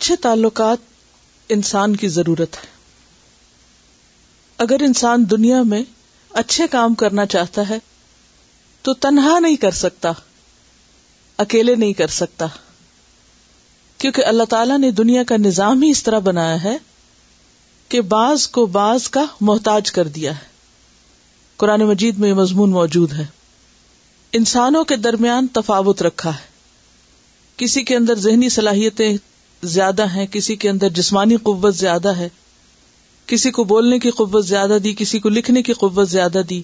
[0.00, 2.66] اچھے تعلقات انسان کی ضرورت ہے
[4.64, 5.82] اگر انسان دنیا میں
[6.42, 7.78] اچھے کام کرنا چاہتا ہے
[8.86, 10.12] تو تنہا نہیں کر سکتا
[11.46, 12.46] اکیلے نہیں کر سکتا
[14.04, 16.76] کیونکہ اللہ تعالیٰ نے دنیا کا نظام ہی اس طرح بنایا ہے
[17.94, 20.46] کہ بعض کو بعض کا محتاج کر دیا ہے
[21.64, 23.24] قرآن مجید میں یہ مضمون موجود ہے
[24.42, 26.46] انسانوں کے درمیان تفاوت رکھا ہے
[27.64, 29.16] کسی کے اندر ذہنی صلاحیتیں
[29.66, 32.28] زیادہ ہے کسی کے اندر جسمانی قوت زیادہ ہے
[33.26, 36.60] کسی کو بولنے کی قوت زیادہ دی کسی کو لکھنے کی قوت زیادہ دی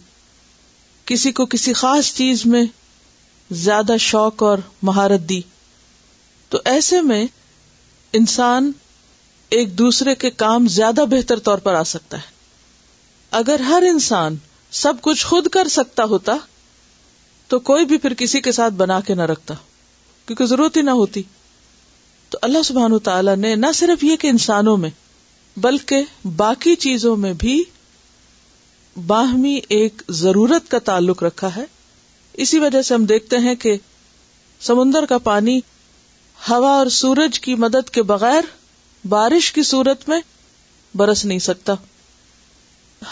[1.07, 2.65] کسی کو کسی خاص چیز میں
[3.63, 5.41] زیادہ شوق اور مہارت دی
[6.51, 7.25] تو ایسے میں
[8.19, 8.71] انسان
[9.59, 12.33] ایک دوسرے کے کام زیادہ بہتر طور پر آ سکتا ہے
[13.41, 14.37] اگر ہر انسان
[14.83, 16.37] سب کچھ خود کر سکتا ہوتا
[17.49, 19.55] تو کوئی بھی پھر کسی کے ساتھ بنا کے نہ رکھتا
[20.27, 21.23] کیونکہ ضرورت ہی نہ ہوتی
[22.45, 24.89] اللہ سبحان تعالیٰ نے نہ صرف یہ کہ انسانوں میں
[25.67, 26.03] بلکہ
[26.37, 27.63] باقی چیزوں میں بھی
[29.13, 31.65] باہمی ایک ضرورت کا تعلق رکھا ہے
[32.45, 33.75] اسی وجہ سے ہم دیکھتے ہیں کہ
[34.69, 35.59] سمندر کا پانی
[36.51, 38.51] ہوا اور سورج کی مدد کے بغیر
[39.17, 40.21] بارش کی صورت میں
[41.03, 41.75] برس نہیں سکتا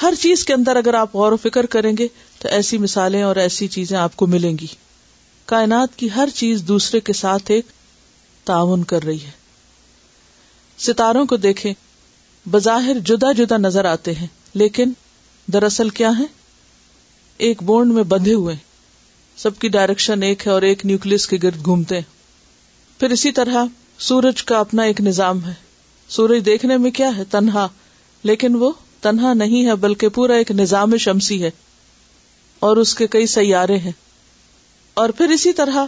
[0.02, 2.06] ہر چیز کے اندر اگر آپ غور و فکر کریں گے
[2.42, 4.66] تو ایسی مثالیں اور ایسی چیزیں آپ کو ملیں گی
[5.54, 7.80] کائنات کی ہر چیز دوسرے کے ساتھ ایک
[8.44, 9.30] تعاون کر رہی ہے
[10.84, 11.72] ستاروں کو دیکھے
[13.08, 14.26] جدا جدا نظر آتے ہیں
[14.62, 14.92] لیکن
[15.52, 16.24] دراصل کیا ہے
[17.48, 18.54] ایک بونڈ میں بندھے ہوئے
[19.42, 23.64] سب کی ڈائریکشن ایک ہے اور ایک نیوکلس کے گرد گھومتے ہیں پھر اسی طرح
[24.08, 25.52] سورج کا اپنا ایک نظام ہے
[26.16, 27.66] سورج دیکھنے میں کیا ہے تنہا
[28.30, 31.50] لیکن وہ تنہا نہیں ہے بلکہ پورا ایک نظام شمسی ہے
[32.66, 33.92] اور اس کے کئی سیارے ہیں
[35.04, 35.84] اور پھر اسی طرح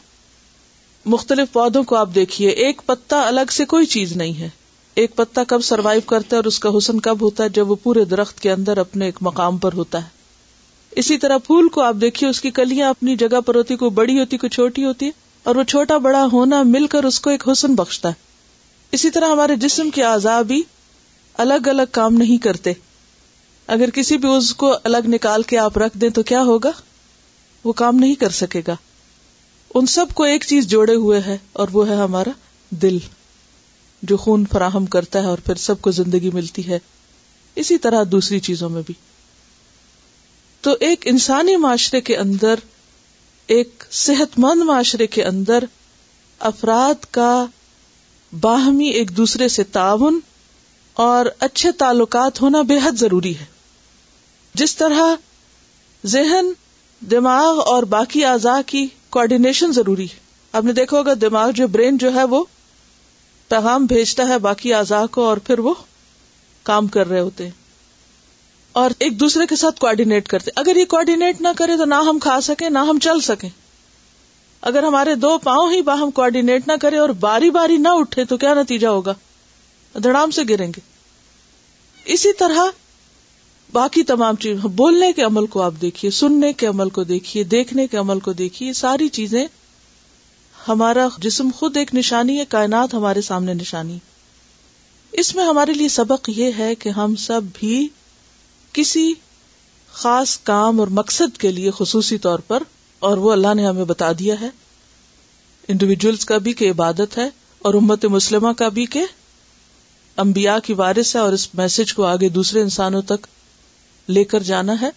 [1.12, 4.48] مختلف پودوں کو آپ دیکھیے ایک پتا الگ سے کوئی چیز نہیں ہے
[5.02, 7.76] ایک پتا کب سروائو کرتا ہے اور اس کا حسن کب ہوتا ہے جب وہ
[7.82, 10.12] پورے درخت کے اندر اپنے ایک مقام پر ہوتا ہے
[11.02, 14.18] اسی طرح پھول کو آپ دیکھیے اس کی کلیاں اپنی جگہ پر ہوتی کوئی بڑی
[14.18, 17.48] ہوتی کوئی چھوٹی ہوتی ہے اور وہ چھوٹا بڑا ہونا مل کر اس کو ایک
[17.48, 18.22] حسن بخشتا ہے
[18.98, 20.62] اسی طرح ہمارے جسم کے اعضا بھی
[21.44, 22.72] الگ الگ کام نہیں کرتے
[23.76, 26.70] اگر کسی بھی اس کو الگ نکال کے آپ رکھ دیں تو کیا ہوگا
[27.64, 28.74] وہ کام نہیں کر سکے گا
[29.78, 32.30] ان سب کو ایک چیز جوڑے ہوئے ہے اور وہ ہے ہمارا
[32.82, 32.98] دل
[34.10, 36.78] جو خون فراہم کرتا ہے اور پھر سب کو زندگی ملتی ہے
[37.62, 38.94] اسی طرح دوسری چیزوں میں بھی
[40.62, 42.58] تو ایک انسانی معاشرے کے اندر
[43.56, 45.64] ایک صحت مند معاشرے کے اندر
[46.52, 47.28] افراد کا
[48.40, 50.18] باہمی ایک دوسرے سے تعاون
[51.08, 53.44] اور اچھے تعلقات ہونا بے حد ضروری ہے
[54.62, 55.14] جس طرح
[56.14, 56.52] ذہن
[57.10, 60.18] دماغ اور باقی اعضاء کی کوآڈینیشن ضروری ہے
[60.58, 62.44] آپ نے دیکھا ہوگا دماغ جو برین جو ہے وہ
[63.48, 64.70] پیغام بھیجتا ہے باقی
[65.16, 65.74] کو اور پھر وہ
[66.70, 67.62] کام کر رہے ہوتے ہیں
[68.82, 72.18] اور ایک دوسرے کے ساتھ کوآڈینیٹ کرتے اگر یہ کوآڈینیٹ نہ کرے تو نہ ہم
[72.26, 73.48] کھا سکیں نہ ہم چل سکیں
[74.70, 78.36] اگر ہمارے دو پاؤں ہی باہم کوآڈینیٹ نہ کرے اور باری باری نہ اٹھے تو
[78.44, 79.14] کیا نتیجہ ہوگا
[80.04, 80.80] دڑام سے گریں گے
[82.14, 82.70] اسی طرح
[83.74, 87.86] باقی تمام چیز بولنے کے عمل کو آپ دیکھیے سننے کے عمل کو دیکھیے دیکھنے
[87.90, 89.42] کے عمل کو دیکھیے ساری چیزیں
[90.66, 93.96] ہمارا جسم خود ایک نشانی ہے کائنات ہمارے سامنے نشانی
[95.24, 97.76] اس میں ہمارے لیے سبق یہ ہے کہ ہم سب بھی
[98.78, 99.02] کسی
[100.04, 102.62] خاص کام اور مقصد کے لیے خصوصی طور پر
[103.10, 104.48] اور وہ اللہ نے ہمیں بتا دیا ہے
[105.74, 107.28] انڈیویجلس کا بھی کہ عبادت ہے
[107.66, 109.04] اور امت مسلمہ کا بھی کہ
[110.26, 113.26] امبیا کی وارث ہے اور اس میسج کو آگے دوسرے انسانوں تک
[114.12, 114.88] لے کر جانا ہے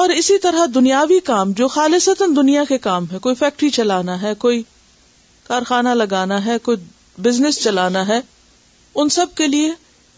[0.00, 4.32] اور اسی طرح دنیاوی کام جو خالص دنیا کے کام ہے کوئی فیکٹری چلانا ہے
[4.44, 4.62] کوئی
[5.46, 6.76] کارخانہ لگانا ہے کوئی
[7.22, 8.18] بزنس چلانا ہے
[8.94, 9.70] ان سب کے لیے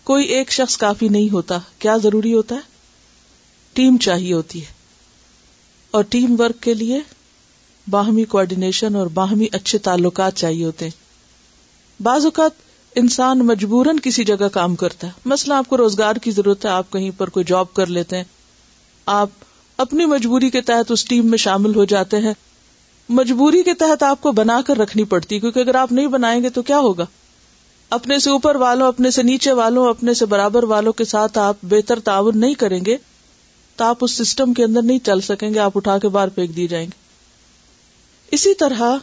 [0.04, 2.74] کوئی ایک شخص کافی نہیں ہوتا کیا ضروری ہوتا ہے
[3.74, 4.74] ٹیم چاہیے ہوتی ہے
[5.96, 7.00] اور ٹیم ورک کے لیے
[7.90, 12.64] باہمی کوآڈینیشن اور باہمی اچھے تعلقات چاہیے ہوتے ہیں بعض اوقات
[12.98, 16.90] انسان مجبوراً کسی جگہ کام کرتا ہے مسئلہ آپ کو روزگار کی ضرورت ہے آپ
[16.92, 18.24] کہیں پر کوئی جاب کر لیتے ہیں
[19.14, 19.30] آپ
[19.84, 22.32] اپنی مجبوری کے تحت اس ٹیم میں شامل ہو جاتے ہیں
[23.18, 26.50] مجبوری کے تحت آپ کو بنا کر رکھنی پڑتی کیونکہ اگر آپ نہیں بنائیں گے
[26.58, 27.04] تو کیا ہوگا
[27.98, 31.56] اپنے سے اوپر والوں اپنے سے نیچے والوں اپنے سے برابر والوں کے ساتھ آپ
[31.76, 32.96] بہتر تعاون نہیں کریں گے
[33.76, 36.56] تو آپ اس سسٹم کے اندر نہیں چل سکیں گے آپ اٹھا کے باہر پھینک
[36.56, 37.04] دیے جائیں گے
[38.38, 38.96] اسی طرح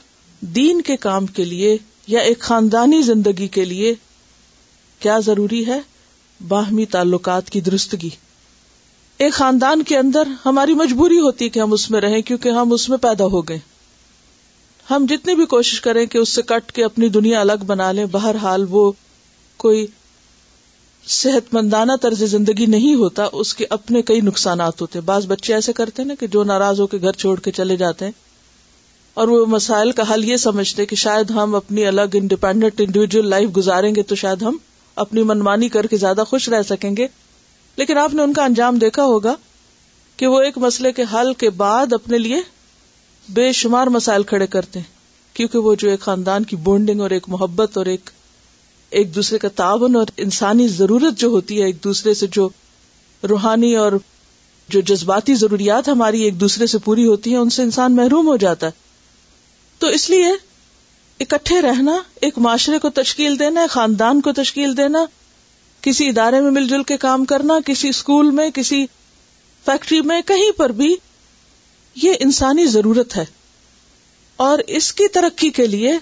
[0.56, 1.77] دین کے کام کے لیے
[2.08, 3.94] یا ایک خاندانی زندگی کے لیے
[5.00, 5.80] کیا ضروری ہے
[6.48, 8.10] باہمی تعلقات کی درستگی
[9.24, 12.88] ایک خاندان کے اندر ہماری مجبوری ہوتی کہ ہم اس میں رہیں کیونکہ ہم اس
[12.89, 13.58] میں پیدا ہو گئے
[14.89, 18.06] ہم جتنی بھی کوشش کریں کہ اس سے کٹ کے اپنی دنیا الگ بنا لیں
[18.12, 18.92] بہر حال وہ
[19.66, 19.86] کوئی
[21.22, 25.74] صحت مندانہ طرز زندگی نہیں ہوتا اس کے اپنے کئی نقصانات ہوتے بعض بچے ایسے
[25.74, 28.12] کرتے نا کہ جو ناراض ہو کے گھر چھوڑ کے چلے جاتے ہیں
[29.21, 33.49] اور وہ مسائل کا حل یہ سمجھتے کہ شاید ہم اپنی الگ انڈیپینڈنٹ انڈیویجل لائف
[33.58, 34.56] گزاریں گے تو شاید ہم
[35.04, 37.08] اپنی منمانی کر کے زیادہ خوش رہ سکیں گے
[37.78, 39.36] لیکن آپ نے ان کا انجام دیکھا ہوگا
[40.17, 42.39] کہ وہ ایک مسئلے کے حل کے بعد اپنے لیے
[43.38, 44.91] بے شمار مسائل کھڑے کرتے ہیں
[45.36, 48.10] کیونکہ وہ جو ایک خاندان کی بونڈنگ اور ایک محبت اور ایک
[48.99, 52.47] ایک دوسرے کا تعاون اور انسانی ضرورت جو ہوتی ہے ایک دوسرے سے جو
[53.30, 53.93] روحانی اور
[54.73, 58.36] جو جذباتی ضروریات ہماری ایک دوسرے سے پوری ہوتی ہیں ان سے انسان محروم ہو
[58.47, 58.82] جاتا ہے
[59.79, 60.31] تو اس لیے
[61.21, 61.91] اکٹھے رہنا
[62.27, 65.05] ایک معاشرے کو تشکیل دینا خاندان کو تشکیل دینا
[65.81, 68.86] کسی ادارے میں مل جل کے کام کرنا کسی اسکول میں کسی
[69.65, 70.95] فیکٹری میں کہیں پر بھی
[72.03, 73.25] یہ انسانی ضرورت ہے
[74.45, 75.93] اور اس کی ترقی کے لیے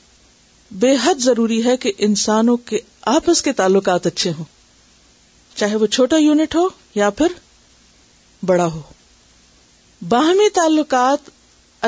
[0.84, 2.80] بے حد ضروری ہے کہ انسانوں کے
[3.16, 4.44] آپس کے تعلقات اچھے ہوں
[5.56, 7.32] چاہے وہ چھوٹا یونٹ ہو یا پھر
[8.52, 8.82] بڑا ہو
[10.10, 11.30] باہمی تعلقات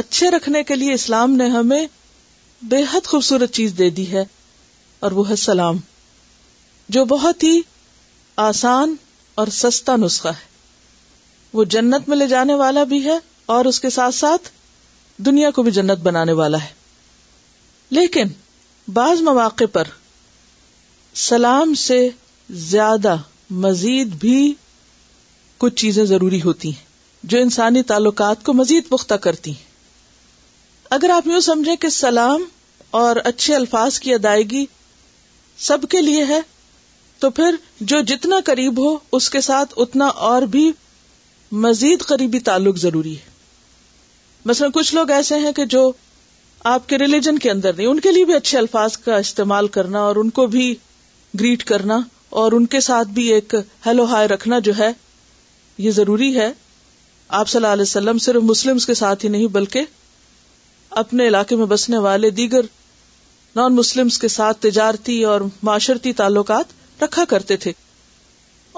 [0.01, 1.85] اچھے رکھنے کے لیے اسلام نے ہمیں
[2.69, 4.23] بے حد خوبصورت چیز دے دی ہے
[5.05, 5.77] اور وہ ہے سلام
[6.95, 7.59] جو بہت ہی
[8.45, 8.95] آسان
[9.41, 10.51] اور سستا نسخہ ہے
[11.57, 13.17] وہ جنت میں لے جانے والا بھی ہے
[13.55, 14.49] اور اس کے ساتھ ساتھ
[15.25, 16.71] دنیا کو بھی جنت بنانے والا ہے
[17.99, 18.27] لیکن
[18.93, 19.87] بعض مواقع پر
[21.27, 22.07] سلام سے
[22.69, 23.15] زیادہ
[23.65, 24.37] مزید بھی
[25.57, 26.91] کچھ چیزیں ضروری ہوتی ہیں
[27.33, 29.71] جو انسانی تعلقات کو مزید پختہ کرتی ہیں
[30.93, 32.43] اگر آپ یوں سمجھیں کہ سلام
[32.97, 34.65] اور اچھے الفاظ کی ادائیگی
[35.67, 36.39] سب کے لیے ہے
[37.19, 37.55] تو پھر
[37.91, 40.71] جو جتنا قریب ہو اس کے ساتھ اتنا اور بھی
[41.65, 43.31] مزید قریبی تعلق ضروری ہے
[44.51, 45.81] مثلا کچھ لوگ ایسے ہیں کہ جو
[46.73, 49.99] آپ کے ریلیجن کے اندر نہیں ان کے لیے بھی اچھے الفاظ کا استعمال کرنا
[50.11, 50.71] اور ان کو بھی
[51.39, 51.99] گریٹ کرنا
[52.43, 54.91] اور ان کے ساتھ بھی ایک ہیلو ہائے رکھنا جو ہے
[55.87, 56.51] یہ ضروری ہے
[57.41, 59.85] آپ صلی اللہ علیہ وسلم صرف مسلمس کے ساتھ ہی نہیں بلکہ
[60.99, 62.65] اپنے علاقے میں بسنے والے دیگر
[63.55, 67.71] نان مسلم کے ساتھ تجارتی اور معاشرتی تعلقات رکھا کرتے تھے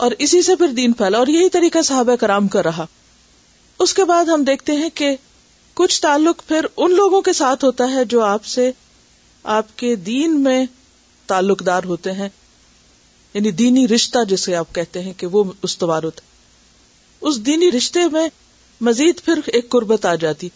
[0.05, 2.85] اور اسی سے پھر دین پھیلا اور یہی طریقہ صحابہ کرام کر رہا
[3.85, 5.15] اس کے بعد ہم دیکھتے ہیں کہ
[5.79, 8.69] کچھ تعلق پھر ان لوگوں کے ساتھ ہوتا ہے جو آپ سے
[9.59, 10.63] آپ کے دین میں
[11.27, 12.29] تعلق دار ہوتے ہیں
[13.33, 16.21] یعنی دینی رشتہ جسے آپ کہتے ہیں کہ وہ استوار ہوتا
[17.29, 18.27] اس دینی رشتے میں
[18.89, 20.49] مزید پھر ایک قربت آ جاتی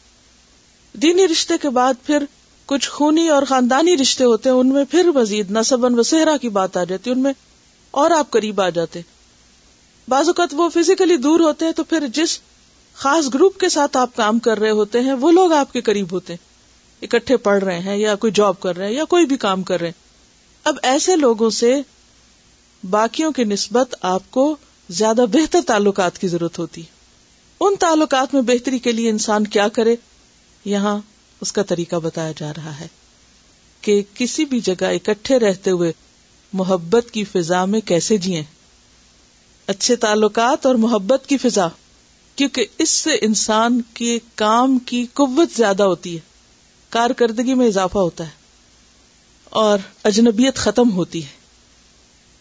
[1.02, 2.24] دینی رشتے کے بعد پھر
[2.66, 5.56] کچھ خونی اور خاندانی رشتے ہوتے ہیں ان میں پھر مزید
[6.06, 7.34] سہرا کی بات آ جاتی ان میں
[8.02, 9.02] اور آپ قریب آ جاتے
[10.10, 12.40] بعض اوقات وہ فزیکلی دور ہوتے ہیں تو پھر جس
[13.04, 16.12] خاص گروپ کے ساتھ آپ کام کر رہے ہوتے ہیں وہ لوگ آپ کے قریب
[16.14, 19.38] ہوتے ہیں اکٹھے پڑھ رہے ہیں یا کوئی جاب کر رہے ہیں یا کوئی بھی
[19.46, 20.08] کام کر رہے ہیں
[20.70, 21.76] اب ایسے لوگوں سے
[22.90, 24.56] باقیوں کی نسبت آپ کو
[24.98, 26.82] زیادہ بہتر تعلقات کی ضرورت ہوتی
[27.62, 29.96] ان تعلقات میں بہتری کے لیے انسان کیا کرے
[30.66, 30.98] یہاں
[31.42, 32.88] اس کا طریقہ بتایا جا رہا ہے
[33.82, 35.92] کہ کسی بھی جگہ اکٹھے رہتے ہوئے
[36.60, 38.44] محبت کی فضا میں کیسے جیئیں
[39.74, 41.68] اچھے تعلقات اور محبت کی فضا
[42.36, 46.28] کیونکہ اس سے انسان کے کام کی قوت زیادہ ہوتی ہے
[46.90, 48.38] کارکردگی میں اضافہ ہوتا ہے
[49.64, 49.78] اور
[50.12, 51.38] اجنبیت ختم ہوتی ہے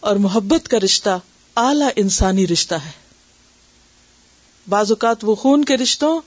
[0.09, 1.17] اور محبت کا رشتہ
[1.63, 2.91] اعلی انسانی رشتہ ہے
[4.69, 6.19] بعض اوقات وہ خون کے رشتوں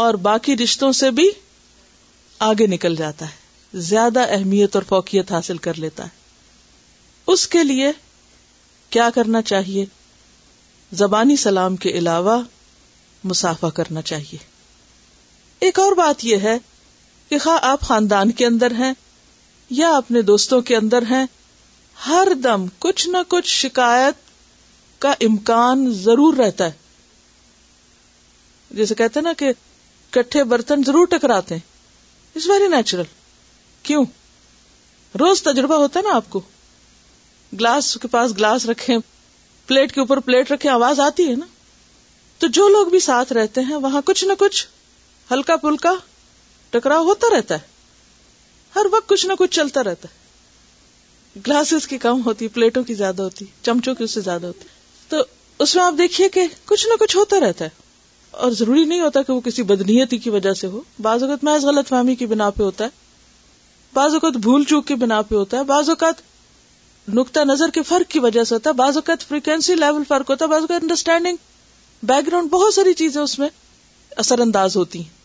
[0.00, 1.28] اور باقی رشتوں سے بھی
[2.50, 6.20] آگے نکل جاتا ہے زیادہ اہمیت اور فوقیت حاصل کر لیتا ہے
[7.32, 7.90] اس کے لیے
[8.96, 9.84] کیا کرنا چاہیے
[11.02, 12.40] زبانی سلام کے علاوہ
[13.32, 14.38] مسافہ کرنا چاہیے
[15.66, 16.56] ایک اور بات یہ ہے
[17.28, 18.92] کہ خواہ آپ خاندان کے اندر ہیں
[19.80, 21.24] یا اپنے دوستوں کے اندر ہیں
[22.06, 24.30] ہر دم کچھ نہ کچھ شکایت
[25.02, 26.80] کا امکان ضرور رہتا ہے
[28.76, 29.52] جیسے کہتے نا کہ
[30.14, 31.60] کٹھے برتن ضرور ٹکراتے ہیں
[32.34, 33.04] اٹس ویری نیچرل
[33.88, 34.04] کیوں
[35.20, 36.40] روز تجربہ ہوتا ہے نا آپ کو
[37.60, 38.96] گلاس کے پاس گلاس رکھے
[39.66, 41.46] پلیٹ کے اوپر پلیٹ رکھے آواز آتی ہے نا
[42.38, 44.66] تو جو لوگ بھی ساتھ رہتے ہیں وہاں کچھ نہ کچھ
[45.30, 45.92] ہلکا پلکا
[46.70, 47.70] ٹکرا ہوتا رہتا ہے
[48.76, 53.22] ہر وقت کچھ نہ کچھ چلتا رہتا ہے گلاسز کی کم ہوتی پلیٹوں کی زیادہ
[53.22, 54.68] ہوتی چمچوں کی اس سے زیادہ ہوتی
[55.08, 55.22] تو
[55.64, 57.80] اس میں آپ دیکھیے کہ کچھ نہ کچھ ہوتا رہتا ہے
[58.32, 61.64] اور ضروری نہیں ہوتا کہ وہ کسی بدنیتی کی وجہ سے ہو بعض اوقات محض
[61.64, 63.00] غلط فہمی کی بنا پہ ہوتا ہے
[63.94, 66.22] بعض اوقات بھول چوک کی بنا پہ ہوتا ہے بعض اوقات
[67.14, 70.44] نقطہ نظر کے فرق کی وجہ سے ہوتا ہے بعض اوقات فریکوینسی لیول فرق ہوتا
[70.44, 71.36] ہے بعض اوقات انڈرسٹینڈنگ
[72.10, 73.48] بیک گراؤنڈ بہت ساری چیزیں اس میں
[74.24, 75.20] اثر انداز ہوتی ہیں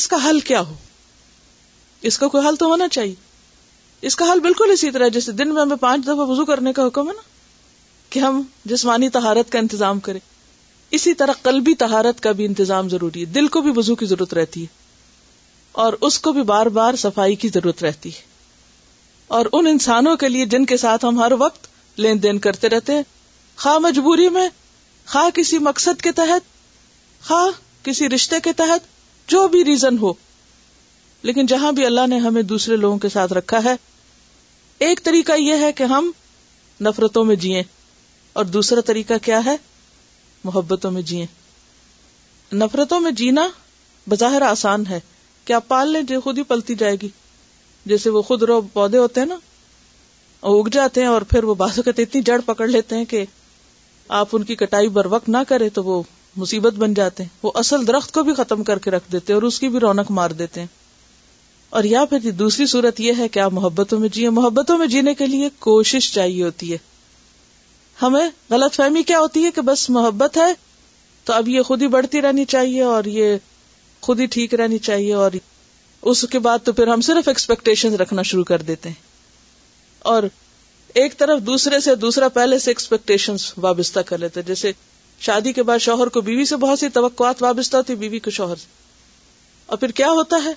[0.00, 0.74] اس کا حل کیا ہو
[2.10, 3.14] اس کا کوئی حل تو ہونا چاہیے
[4.10, 6.86] اس کا حل بالکل اسی طرح جیسے دن میں ہمیں پانچ دفعہ وضو کرنے کا
[6.86, 7.22] حکم ہے نا
[8.10, 10.20] کہ ہم جسمانی تہارت کا انتظام کریں
[10.98, 14.32] اسی طرح قلبی تہارت کا بھی انتظام ضروری ہے دل کو بھی وضو کی ضرورت
[14.34, 14.66] رہتی ہے
[15.82, 18.28] اور اس کو بھی بار بار صفائی کی ضرورت رہتی ہے
[19.36, 21.66] اور ان انسانوں کے لیے جن کے ساتھ ہم ہر وقت
[22.00, 23.02] لین دین کرتے رہتے ہیں
[23.56, 24.48] خواہ مجبوری میں
[25.12, 26.48] خواہ کسی مقصد کے تحت
[27.26, 27.48] خواہ
[27.86, 28.88] کسی رشتے کے تحت
[29.30, 30.12] جو بھی ریزن ہو
[31.28, 33.74] لیکن جہاں بھی اللہ نے ہمیں دوسرے لوگوں کے ساتھ رکھا ہے
[34.86, 36.10] ایک طریقہ یہ ہے کہ ہم
[36.86, 37.62] نفرتوں میں جیئیں
[38.40, 39.56] اور دوسرا طریقہ کیا ہے
[40.44, 41.26] محبتوں میں جیے
[42.52, 43.48] نفرتوں میں جینا
[44.08, 44.98] بظاہر آسان ہے
[45.46, 47.08] کیا آپ پال لیں جو خود ہی پلتی جائے گی
[47.86, 49.36] جیسے وہ خود رو پودے ہوتے ہیں نا
[50.50, 53.24] اگ جاتے ہیں اور پھر وہ باد اتنی جڑ پکڑ لیتے ہیں کہ
[54.18, 56.02] آپ ان کی کٹائی بر وقت نہ کرے تو وہ
[56.36, 59.42] مصیبت بن جاتے ہیں وہ اصل درخت کو بھی ختم کر کے رکھ دیتے اور
[59.48, 60.66] اس کی بھی رونق مار دیتے ہیں
[61.78, 65.14] اور یا پھر دوسری صورت یہ ہے کہ آپ محبتوں میں جیے محبتوں میں جینے
[65.14, 66.76] کے لیے کوشش چاہیے ہوتی ہے
[68.02, 70.52] ہمیں غلط فہمی کیا ہوتی ہے کہ بس محبت ہے
[71.24, 73.36] تو اب یہ خود ہی بڑھتی رہنی چاہیے اور یہ
[74.06, 75.32] خود ہی ٹھیک رہنی چاہیے اور
[76.12, 79.08] اس کے بعد تو پھر ہم صرف ایکسپیکٹیشن رکھنا شروع کر دیتے ہیں
[80.12, 80.22] اور
[81.02, 84.72] ایک طرف دوسرے سے دوسرا پہلے سے ایکسپیکٹیشن وابستہ کر لیتے جیسے
[85.26, 88.56] شادی کے بعد شوہر کو بیوی سے بہت سی توقعات وابستہ ہوتی بیوی کو شوہر
[88.62, 88.66] سے
[89.70, 90.52] اور پھر کیا ہوتا ہے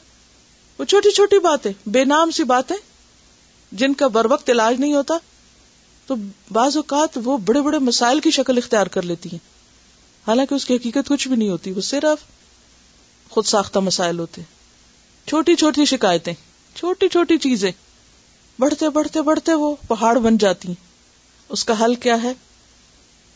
[0.79, 2.75] وہ چھوٹی چھوٹی باتیں بے نام سی باتیں
[3.81, 5.17] جن کا بر وقت علاج نہیں ہوتا
[6.07, 6.15] تو
[6.53, 9.39] بعض اوقات وہ بڑے بڑے مسائل کی شکل اختیار کر لیتی ہیں
[10.27, 12.23] حالانکہ اس کی حقیقت کچھ بھی نہیں ہوتی وہ صرف
[13.31, 14.41] خود ساختہ مسائل ہوتے
[15.27, 16.33] چھوٹی چھوٹی شکایتیں
[16.75, 17.71] چھوٹی چھوٹی چیزیں
[18.59, 22.33] بڑھتے بڑھتے بڑھتے وہ پہاڑ بن جاتی ہیں اس کا حل کیا ہے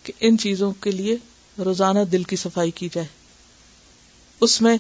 [0.04, 1.16] کہ ان چیزوں کے لیے
[1.66, 3.08] روزانہ دل کی صفائی کی جائے
[4.48, 4.78] اس میں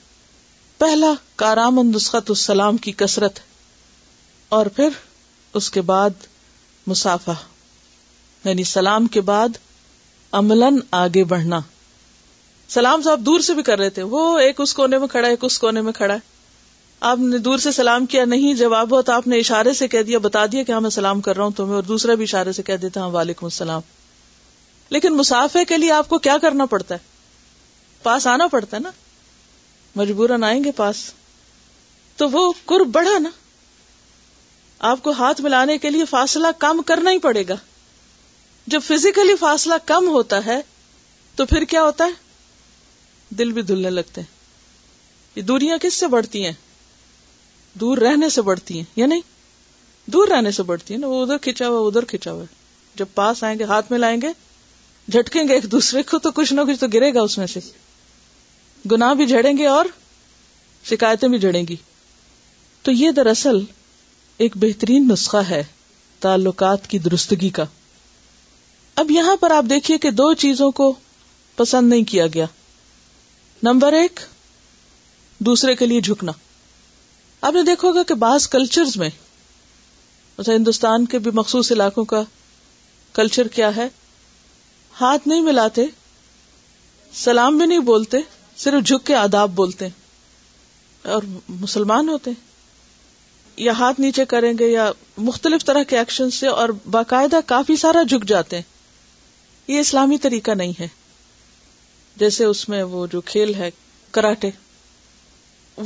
[0.77, 3.39] پہلا کارام نسخت السلام کی کثرت
[4.57, 4.89] اور پھر
[5.59, 6.27] اس کے بعد
[6.88, 7.31] مسافہ
[8.49, 9.57] یعنی سلام کے بعد
[10.39, 10.63] عمل
[10.99, 11.59] آگے بڑھنا
[12.75, 15.31] سلام صاحب دور سے بھی کر رہے تھے وہ ایک اس کونے میں کھڑا ہے
[15.33, 16.19] ایک اس کونے میں کھڑا ہے
[17.09, 20.01] آپ نے دور سے سلام کیا نہیں جواب ہوا تو آپ نے اشارے سے کہہ
[20.07, 22.51] دیا بتا دیا کہ ہاں میں سلام کر رہا ہوں تمہیں اور دوسرا بھی اشارے
[22.59, 23.25] سے کہہ دیتا ہاں
[24.89, 26.99] لیکن مسافر کے لیے آپ کو کیا کرنا پڑتا ہے
[28.03, 28.91] پاس آنا پڑتا ہے نا
[29.95, 30.97] مجبوراً آئیں گے پاس
[32.17, 33.29] تو وہ کور بڑھا نا
[34.91, 37.55] آپ کو ہاتھ ملانے کے لیے فاصلہ کم کرنا ہی پڑے گا
[38.72, 40.59] جب فزیکلی فاصلہ کم ہوتا ہے
[41.36, 44.36] تو پھر کیا ہوتا ہے دل بھی دھلنے لگتے ہیں
[45.36, 46.51] یہ دوریاں کس سے بڑھتی ہیں
[47.80, 49.22] دور رہنے سے بڑھتی ہیں یا نہیں
[50.13, 52.43] دور رہنے سے بڑھتی ہیں نا وہ ادھر کھینچا ہوا ادھر کھینچا ہوا
[52.97, 54.28] جب پاس آئیں گے ہاتھ میں لائیں گے
[55.11, 57.59] جھٹکیں گے ایک دوسرے کو تو کچھ نہ کچھ تو گرے گا اس میں سے
[58.91, 59.86] گناہ بھی جھڑیں گے اور
[60.89, 61.76] شکایتیں بھی جڑیں گی
[62.84, 63.63] تو یہ دراصل
[64.45, 65.63] ایک بہترین نسخہ ہے
[66.20, 67.65] تعلقات کی درستگی کا
[69.01, 70.93] اب یہاں پر آپ دیکھیے کہ دو چیزوں کو
[71.55, 72.45] پسند نہیں کیا گیا
[73.63, 74.19] نمبر ایک
[75.49, 76.31] دوسرے کے لیے جھکنا
[77.47, 79.09] آپ نے دیکھو گا کہ بعض کلچر میں
[80.47, 82.21] ہندوستان کے بھی مخصوص علاقوں کا
[83.19, 83.87] کلچر کیا ہے
[85.01, 85.85] ہاتھ نہیں ملاتے
[87.21, 88.17] سلام بھی نہیں بولتے
[88.63, 91.21] صرف جھک کے آداب بولتے ہیں اور
[91.61, 94.89] مسلمان ہوتے ہیں یا ہاتھ نیچے کریں گے یا
[95.29, 98.75] مختلف طرح کے ایکشن سے اور باقاعدہ کافی سارا جھک جاتے ہیں
[99.68, 100.88] یہ اسلامی طریقہ نہیں ہے
[102.20, 103.70] جیسے اس میں وہ جو کھیل ہے
[104.18, 104.49] کراٹے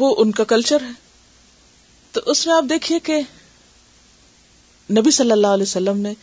[0.02, 0.92] وہ ان کا کلچر ہے
[2.18, 3.20] تو اس میں آپ دیکھیے کہ
[5.00, 6.14] نبی صلی اللہ علیہ وسلم نے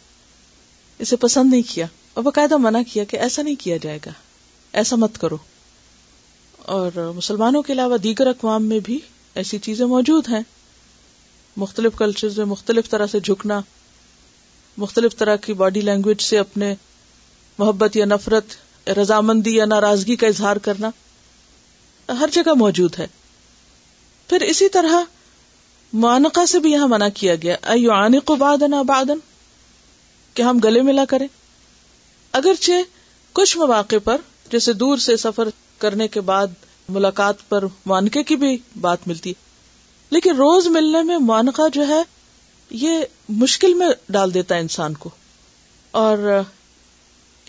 [1.04, 4.10] اسے پسند نہیں کیا اور باقاعدہ منع کیا کہ ایسا نہیں کیا جائے گا
[4.82, 5.36] ایسا مت کرو
[6.76, 8.98] اور مسلمانوں کے علاوہ دیگر اقوام میں بھی
[9.42, 10.40] ایسی چیزیں موجود ہیں
[11.64, 13.60] مختلف کلچر میں مختلف طرح سے جھکنا
[14.82, 16.74] مختلف طرح کی باڈی لینگویج سے اپنے
[17.58, 18.56] محبت یا نفرت
[18.98, 20.90] رضامندی یا ناراضگی کا اظہار کرنا
[22.20, 23.06] ہر جگہ موجود ہے
[24.28, 24.94] پھر اسی طرح
[26.04, 29.18] معانقہ سے بھی یہاں منع کیا گیا ایو
[30.34, 31.26] کہ ہم گلے ملا کریں
[32.40, 32.72] اگرچہ
[33.36, 34.16] کچھ مواقع پر
[34.50, 35.48] جیسے دور سے سفر
[35.78, 36.46] کرنے کے بعد
[36.96, 39.46] ملاقات پر معانقے کی بھی بات ملتی ہے
[40.14, 42.02] لیکن روز ملنے میں معانقہ جو ہے
[42.84, 43.02] یہ
[43.44, 45.10] مشکل میں ڈال دیتا ہے انسان کو
[46.04, 46.32] اور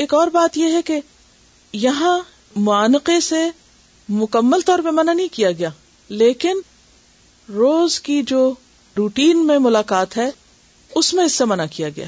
[0.03, 0.99] ایک اور بات یہ ہے کہ
[1.77, 2.17] یہاں
[2.67, 3.39] معانقے سے
[4.19, 5.69] مکمل طور پہ منع نہیں کیا گیا
[6.21, 6.59] لیکن
[7.53, 8.39] روز کی جو
[8.97, 10.29] روٹین میں ملاقات ہے
[11.01, 12.05] اس میں اس سے منع کیا گیا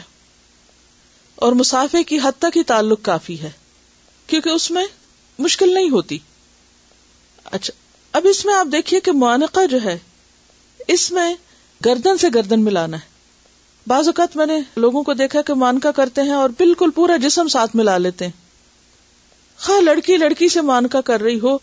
[1.45, 3.49] اور مسافے کی حد تک ہی تعلق کافی ہے
[4.27, 4.83] کیونکہ اس میں
[5.47, 6.17] مشکل نہیں ہوتی
[7.59, 7.73] اچھا
[8.17, 9.97] اب اس میں آپ دیکھیے کہ معانقہ جو ہے
[10.97, 11.33] اس میں
[11.85, 13.09] گردن سے گردن ملانا ہے
[13.87, 17.47] بعض اوقات میں نے لوگوں کو دیکھا کہ مانکا کرتے ہیں اور بالکل پورا جسم
[17.57, 18.31] ساتھ ملا لیتے ہیں
[19.81, 21.57] لڑکی لڑکی سے مانکا کر رہی ہو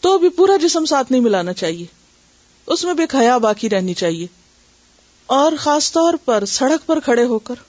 [0.00, 1.84] تو بھی پورا جسم ساتھ نہیں ملانا چاہیے
[2.74, 4.26] اس میں بھی خیا باقی رہنی چاہیے
[5.36, 7.62] اور خاص طور پر سڑک پر کھڑے ہو کر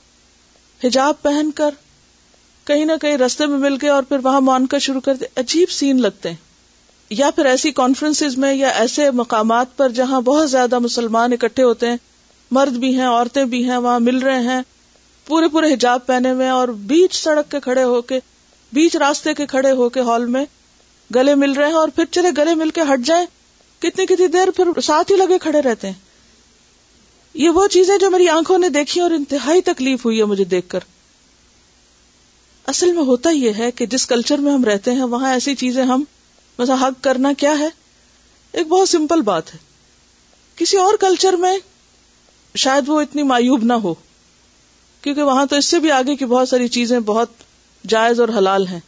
[0.84, 1.74] حجاب پہن کر
[2.68, 5.70] کہیں نہ کہیں رستے میں مل گئے اور پھر وہاں مانکا شروع کر دے عجیب
[5.72, 10.80] سین لگتے ہیں یا پھر ایسی کانفرنسز میں یا ایسے مقامات پر جہاں بہت زیادہ
[10.80, 11.98] مسلمان اکٹھے ہوتے ہیں
[12.52, 14.62] مرد بھی ہیں عورتیں بھی ہیں وہاں مل رہے ہیں
[15.28, 18.20] پورے پورے حجاب پہنے ہوئے اور بیچ سڑک کے کھڑے ہو کے
[18.74, 20.46] بیچ راستے کے کھڑے ہو کے ہال میں
[21.16, 23.26] گلے مل رہے ہیں اور پھر چلے گلے مل کے ہٹ جائیں
[23.82, 26.04] کتنی کتنی دیر پھر ساتھ ہی لگے کھڑے رہتے ہیں
[27.44, 30.68] یہ وہ چیزیں جو میری آنکھوں نے دیکھی اور انتہائی تکلیف ہوئی ہے مجھے دیکھ
[30.70, 30.84] کر
[32.74, 35.84] اصل میں ہوتا یہ ہے کہ جس کلچر میں ہم رہتے ہیں وہاں ایسی چیزیں
[35.86, 36.04] ہم
[36.60, 37.68] مزاحق کرنا کیا ہے
[38.60, 39.60] ایک بہت سمپل بات ہے
[40.56, 41.56] کسی اور کلچر میں
[42.64, 43.94] شاید وہ اتنی مایوب نہ ہو
[45.02, 47.30] کیونکہ وہاں تو اس سے بھی آگے کی بہت ساری چیزیں بہت
[47.94, 48.80] جائز اور حلال ہیں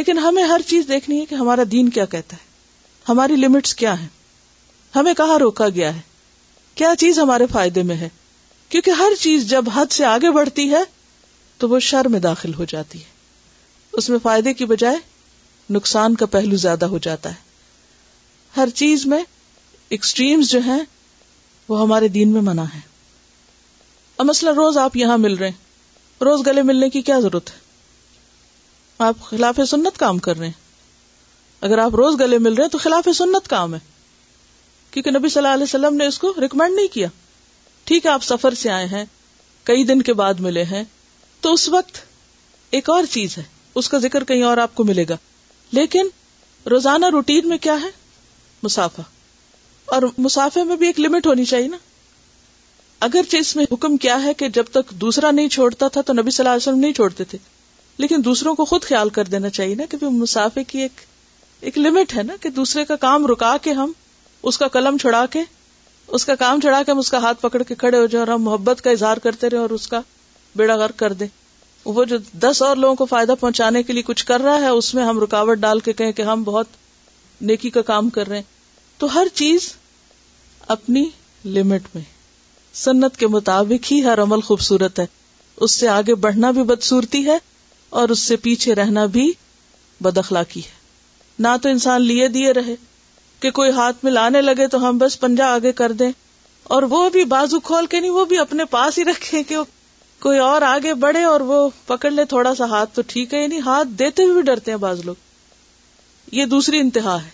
[0.00, 2.48] لیکن ہمیں ہر چیز دیکھنی ہے کہ ہمارا دین کیا کہتا ہے
[3.08, 4.08] ہماری لمٹس کیا ہیں
[4.96, 6.00] ہمیں کہاں روکا گیا ہے
[6.80, 8.08] کیا چیز ہمارے فائدے میں ہے
[8.68, 10.82] کیونکہ ہر چیز جب حد سے آگے بڑھتی ہے
[11.58, 14.96] تو وہ شر میں داخل ہو جاتی ہے اس میں فائدے کی بجائے
[15.78, 17.48] نقصان کا پہلو زیادہ ہو جاتا ہے
[18.60, 19.20] ہر چیز میں
[19.96, 20.78] ایکسٹریمز جو ہیں
[21.68, 22.80] وہ ہمارے دین میں منع ہے
[24.26, 27.58] مسئلہ روز آپ یہاں مل رہے ہیں روز گلے ملنے کی کیا ضرورت ہے
[29.06, 30.58] آپ خلاف سنت کام کر رہے ہیں
[31.68, 33.78] اگر آپ روز گلے مل رہے ہیں تو خلاف سنت کام ہے
[34.90, 37.08] کیونکہ نبی صلی اللہ علیہ وسلم نے اس کو ریکمینڈ نہیں کیا
[37.84, 39.04] ٹھیک ہے آپ سفر سے آئے ہیں
[39.64, 40.82] کئی دن کے بعد ملے ہیں
[41.40, 41.98] تو اس وقت
[42.78, 43.42] ایک اور چیز ہے
[43.80, 45.16] اس کا ذکر کہیں اور آپ کو ملے گا
[45.78, 46.08] لیکن
[46.70, 47.90] روزانہ روٹین میں کیا ہے
[48.62, 49.00] مسافہ
[49.94, 51.76] اور مسافے میں بھی ایک لمٹ ہونی چاہیے نا
[53.06, 56.30] اگرچہ اس میں حکم کیا ہے کہ جب تک دوسرا نہیں چھوڑتا تھا تو نبی
[56.30, 57.38] صلی اللہ علیہ وسلم نہیں چھوڑتے تھے
[57.98, 61.00] لیکن دوسروں کو خود خیال کر دینا چاہیے نا کہ مسافر کی ایک
[61.68, 63.92] ایک لمٹ ہے نا کہ دوسرے کا کام رکا کے ہم
[64.50, 65.42] اس کا قلم چھڑا کے
[66.18, 68.32] اس کا کام چھڑا کے ہم اس کا ہاتھ پکڑ کے کھڑے ہو جائیں اور
[68.34, 70.00] ہم محبت کا اظہار کرتے رہے اور اس کا
[70.56, 71.26] بیڑا غرق کر دیں
[71.84, 74.94] وہ جو دس اور لوگوں کو فائدہ پہنچانے کے لیے کچھ کر رہا ہے اس
[74.94, 76.68] میں ہم رکاوٹ ڈال کے کہیں کہ ہم بہت
[77.50, 79.72] نیکی کا کام کر رہے ہیں تو ہر چیز
[80.76, 81.04] اپنی
[81.44, 82.02] لمٹ میں
[82.78, 85.06] سنت کے مطابق ہی ہر عمل خوبصورت ہے
[85.66, 87.36] اس سے آگے بڑھنا بھی بدسورتی ہے
[88.00, 89.30] اور اس سے پیچھے رہنا بھی
[90.02, 90.78] بد اخلاقی ہے
[91.42, 92.74] نہ تو انسان لیے دیے رہے
[93.40, 96.10] کہ کوئی ہاتھ میں لانے لگے تو ہم بس پنجا آگے کر دیں
[96.74, 99.56] اور وہ بھی بازو کھول کے نہیں وہ بھی اپنے پاس ہی رکھے کہ
[100.22, 103.60] کوئی اور آگے بڑھے اور وہ پکڑ لے تھوڑا سا ہاتھ تو ٹھیک ہے یعنی
[103.66, 105.14] ہاتھ دیتے ہوئے بھی ڈرتے ہیں بعض لوگ
[106.34, 107.28] یہ دوسری انتہا ہے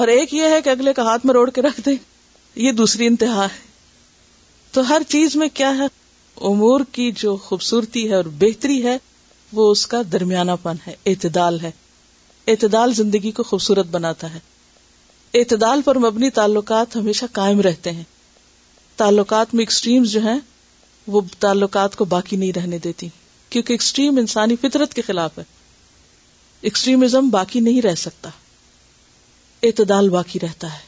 [0.00, 1.94] اور ایک یہ ہے کہ اگلے کا ہاتھ میں روڑ کے رکھ دیں
[2.66, 3.70] یہ دوسری انتہا ہے
[4.72, 5.84] تو ہر چیز میں کیا ہے
[6.50, 8.96] امور کی جو خوبصورتی ہے اور بہتری ہے
[9.52, 11.70] وہ اس کا درمیانہ پن ہے اعتدال ہے
[12.50, 14.38] اعتدال زندگی کو خوبصورت بناتا ہے
[15.38, 18.02] اعتدال پر مبنی تعلقات ہمیشہ قائم رہتے ہیں
[18.96, 20.38] تعلقات میں ایکسٹریمز جو ہیں
[21.14, 23.08] وہ تعلقات کو باقی نہیں رہنے دیتی
[23.50, 25.44] کیونکہ ایکسٹریم انسانی فطرت کے خلاف ہے
[26.70, 28.30] ایکسٹریمزم باقی نہیں رہ سکتا
[29.68, 30.78] اعتدال باقی رہتا ہے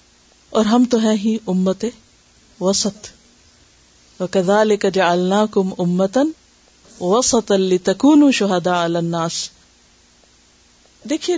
[0.58, 1.84] اور ہم تو ہیں ہی امت
[2.60, 3.12] وسط
[4.20, 4.96] دیکھیے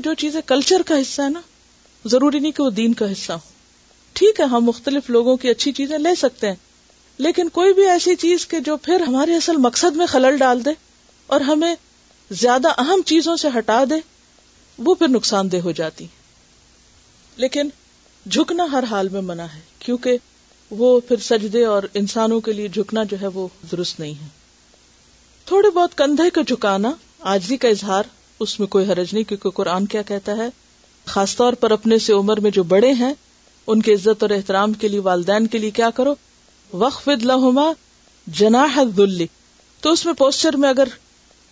[0.04, 1.40] جو چیزیں کلچر کا حصہ ہے نا
[2.10, 3.38] ضروری نہیں کہ وہ دین کا حصہ ہو
[4.20, 6.54] ٹھیک ہے ہم مختلف لوگوں کی اچھی چیزیں لے سکتے ہیں
[7.26, 10.70] لیکن کوئی بھی ایسی چیز کے جو پھر ہمارے اصل مقصد میں خلل ڈال دے
[11.34, 11.74] اور ہمیں
[12.40, 13.94] زیادہ اہم چیزوں سے ہٹا دے
[14.84, 16.06] وہ پھر نقصان دہ ہو جاتی
[17.44, 17.68] لیکن
[18.30, 20.18] جھکنا ہر حال میں منع ہے کیونکہ
[20.70, 24.26] وہ پھر سجدے اور انسانوں کے لیے جھکنا جو ہے وہ درست نہیں ہے
[25.46, 26.92] تھوڑے بہت کندھے کا جھکانا
[27.34, 28.04] آجی کا اظہار
[28.44, 30.48] اس میں کوئی حرج نہیں کیونکہ قرآن کیا کہتا ہے
[31.06, 33.12] خاص طور پر اپنے سے عمر میں جو بڑے ہیں
[33.66, 36.14] ان کی عزت اور احترام کے لیے والدین کے لیے کیا کرو
[36.80, 37.70] وقف لہما
[38.38, 39.26] جنا دلی
[39.80, 40.88] تو اس میں پوسچر میں اگر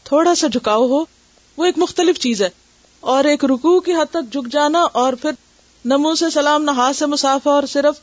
[0.05, 1.03] تھوڑا سا جھکاؤ ہو
[1.57, 2.49] وہ ایک مختلف چیز ہے
[3.12, 5.31] اور ایک رکو کی حد تک جھک جانا اور پھر
[5.91, 8.01] نمو سے سلام نہ ہاتھ سے مسافہ اور صرف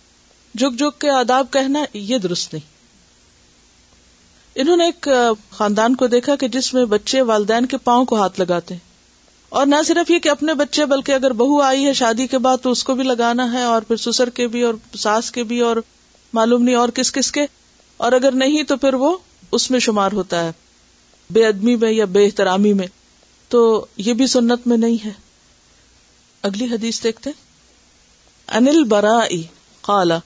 [0.59, 2.69] جھک جھک کے آداب کہنا یہ درست نہیں
[4.61, 5.07] انہوں نے ایک
[5.57, 8.89] خاندان کو دیکھا کہ جس میں بچے والدین کے پاؤں کو ہاتھ لگاتے ہیں
[9.59, 12.57] اور نہ صرف یہ کہ اپنے بچے بلکہ اگر بہو آئی ہے شادی کے بعد
[12.63, 15.59] تو اس کو بھی لگانا ہے اور پھر سسر کے بھی اور ساس کے بھی
[15.69, 15.77] اور
[16.33, 17.45] معلوم نہیں اور کس کس کے
[18.05, 19.15] اور اگر نہیں تو پھر وہ
[19.57, 20.51] اس میں شمار ہوتا ہے
[21.35, 22.87] بے ادمی میں یا بے احترامی میں
[23.49, 23.63] تو
[24.05, 25.11] یہ بھی سنت میں نہیں ہے
[26.51, 27.29] اگلی حدیث دیکھتے
[28.59, 29.19] انل برا
[29.81, 30.17] قالا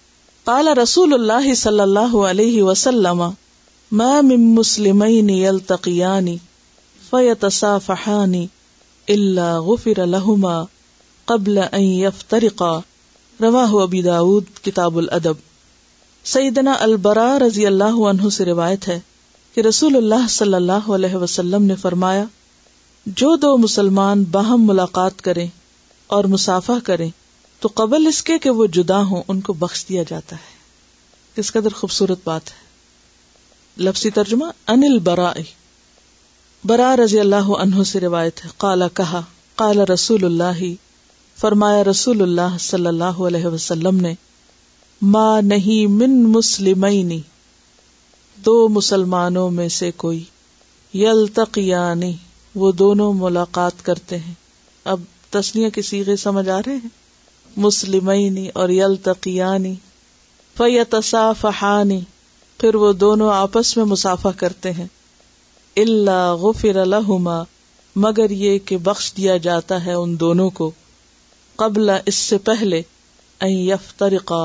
[0.48, 3.22] قال رسول اللہ صلی اللہ علیہ وسلم
[11.32, 11.60] قبل
[14.64, 15.42] کتاب الادب
[16.34, 19.00] سعیدنا البرا رضی اللہ عنہ سے روایت ہے
[19.56, 22.24] کہ رسول اللہ صلی اللہ علیہ وسلم نے فرمایا
[23.24, 25.46] جو دو مسلمان باہم ملاقات کرے
[26.20, 27.10] اور مسافہ کرے
[27.64, 30.54] تو قبل اس کے کہ وہ جدا ہوں ان کو بخش دیا جاتا ہے
[31.42, 35.32] اس قدر خوبصورت بات ہے لفظی ترجمہ انل برا
[36.72, 39.22] برا رضی اللہ عنہ سے روایت ہے قالا کہا
[39.62, 40.64] قال رسول اللہ
[41.42, 44.14] فرمایا رسول اللہ صلی اللہ علیہ وسلم نے
[45.16, 46.86] ماں نہیں من مسلم
[48.46, 50.24] دو مسلمانوں میں سے کوئی
[51.04, 51.26] یل
[52.62, 54.34] وہ دونوں ملاقات کرتے ہیں
[54.92, 55.02] اب
[55.32, 56.90] تسلی کے سیغے سمجھ آ رہے ہیں
[57.64, 59.74] مسلمینی اور یلتقیانی
[60.58, 62.00] فیتصافحانی
[62.60, 64.88] پھر وہ دونوں آپس میں مسافہ کرتے ہیں
[65.84, 67.42] اللہ غفر الحما
[68.06, 70.70] مگر یہ کہ بخش دیا جاتا ہے ان دونوں کو
[71.62, 72.82] قبل اس سے پہلے
[73.48, 74.44] یفترقا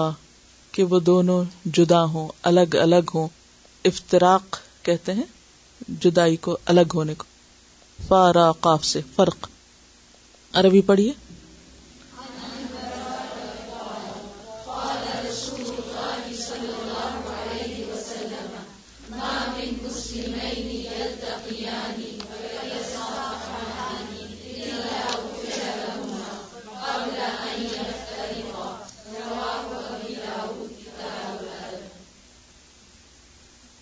[0.72, 1.42] کہ وہ دونوں
[1.76, 3.28] جدا ہوں الگ الگ ہوں
[3.90, 5.24] افطراک کہتے ہیں
[6.04, 7.24] جدائی کو الگ ہونے کو
[8.08, 9.46] فارا قاف سے فرق
[10.60, 11.12] عربی پڑھیے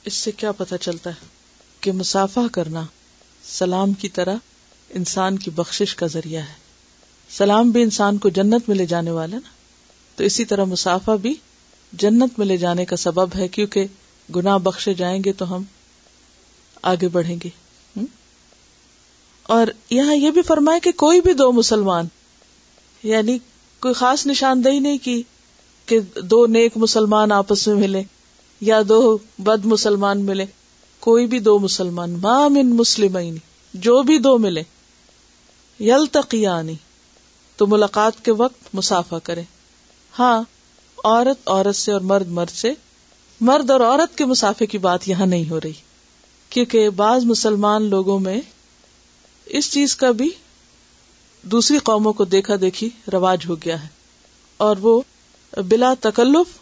[0.08, 1.26] اس سے کیا پتا چلتا ہے
[1.86, 2.82] کہ مسافہ کرنا
[3.46, 6.54] سلام کی طرح انسان کی بخش کا ذریعہ ہے
[7.36, 9.48] سلام بھی انسان کو جنت میں لے جانے والا نا
[10.16, 11.34] تو اسی طرح مسافہ بھی
[12.04, 13.86] جنت میں لے جانے کا سبب ہے کیونکہ
[14.36, 15.62] گنا بخشے جائیں گے تو ہم
[16.94, 17.50] آگے بڑھیں گے
[19.58, 19.66] اور
[19.98, 22.06] یہاں یہ بھی فرمائے کہ کوئی بھی دو مسلمان
[23.12, 23.38] یعنی
[23.86, 25.22] کوئی خاص نشاندہی نہیں کی
[25.90, 26.00] کہ
[26.34, 28.02] دو نیک مسلمان آپس میں ملے
[28.66, 28.96] یا دو
[29.46, 30.44] بد مسلمان ملے
[31.00, 33.18] کوئی بھی دو مسلمان مام ان مسلم
[33.84, 34.62] جو بھی دو ملے
[35.80, 36.06] یل
[37.56, 39.42] تو ملاقات کے وقت مسافہ کرے
[40.18, 40.38] ہاں
[41.04, 42.70] عورت عورت سے اور مرد مرد سے
[43.48, 45.72] مرد اور عورت کے مسافے کی بات یہاں نہیں ہو رہی
[46.50, 48.40] کیونکہ بعض مسلمان لوگوں میں
[49.58, 50.28] اس چیز کا بھی
[51.52, 53.88] دوسری قوموں کو دیکھا دیکھی رواج ہو گیا ہے
[54.68, 55.00] اور وہ
[55.68, 56.56] بلا تکلف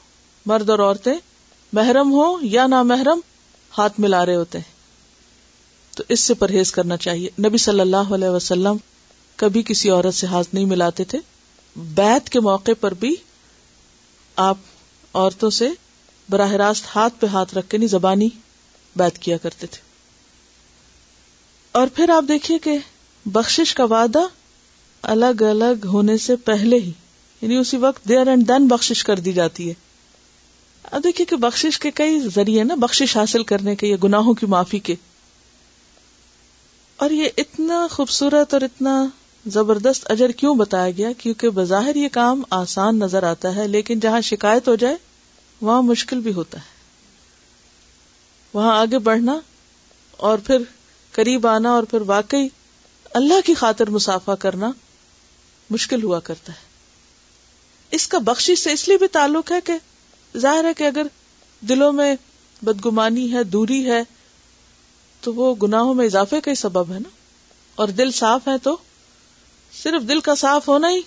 [0.46, 1.14] مرد اور عورتیں
[1.72, 3.20] محرم ہو یا نا محرم
[3.78, 4.74] ہاتھ ملا رہے ہوتے ہیں
[5.96, 8.76] تو اس سے پرہیز کرنا چاہیے نبی صلی اللہ علیہ وسلم
[9.42, 11.18] کبھی کسی عورت سے ہاتھ نہیں ملاتے تھے
[11.94, 13.14] بیت کے موقع پر بھی
[14.46, 14.56] آپ
[15.14, 15.68] عورتوں سے
[16.30, 18.28] براہ راست ہاتھ پہ ہاتھ رکھ کے نہیں زبانی
[18.98, 19.80] بیت کیا کرتے تھے
[21.78, 22.76] اور پھر آپ دیکھیے کہ
[23.38, 24.20] بخشش کا وعدہ
[25.14, 26.92] الگ الگ ہونے سے پہلے ہی
[27.40, 29.74] یعنی اسی وقت دیر اینڈ دین بخشش کر دی جاتی ہے
[30.90, 34.78] اب دیکھیے کہ بخش کے کئی ذریعے نا بخش حاصل کرنے کے گناہوں کی معافی
[34.88, 34.94] کے
[37.04, 39.02] اور یہ اتنا خوبصورت اور اتنا
[39.54, 44.20] زبردست اجر کیوں بتایا گیا کیونکہ بظاہر یہ کام آسان نظر آتا ہے لیکن جہاں
[44.28, 44.96] شکایت ہو جائے
[45.60, 46.74] وہاں مشکل بھی ہوتا ہے
[48.54, 49.38] وہاں آگے بڑھنا
[50.30, 50.62] اور پھر
[51.12, 52.48] قریب آنا اور پھر واقعی
[53.20, 54.70] اللہ کی خاطر مسافہ کرنا
[55.70, 56.64] مشکل ہوا کرتا ہے
[57.96, 59.72] اس کا بخش سے اس لیے بھی تعلق ہے کہ
[60.40, 61.06] ظاہر ہے کہ اگر
[61.68, 62.14] دلوں میں
[62.64, 64.02] بدگمانی ہے دوری ہے
[65.20, 67.08] تو وہ گناہوں میں اضافے کا ہی سبب ہے نا
[67.82, 68.76] اور دل صاف ہے تو
[69.82, 71.00] صرف دل کا صاف ہونا ہی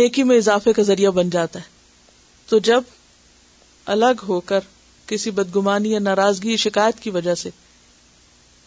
[0.00, 1.70] نیکی میں اضافے کا ذریعہ بن جاتا ہے
[2.48, 2.82] تو جب
[3.94, 4.60] الگ ہو کر
[5.06, 7.50] کسی بدگمانی یا ناراضگی شکایت کی وجہ سے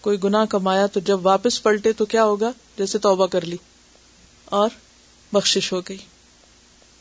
[0.01, 3.57] کوئی گنا کمایا تو جب واپس پلٹے تو کیا ہوگا جیسے توبہ کر لی
[4.59, 4.69] اور
[5.33, 5.97] بخشش ہو گئی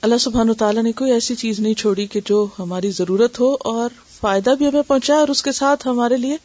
[0.04, 3.46] اللہ سبحان و تعالیٰ نے کوئی ایسی چیز نہیں چھوڑی کہ جو ہماری ضرورت ہو
[3.70, 3.90] اور
[4.20, 6.36] فائدہ بھی ہمیں پہنچائے اور اس کے ساتھ ہمارے لیے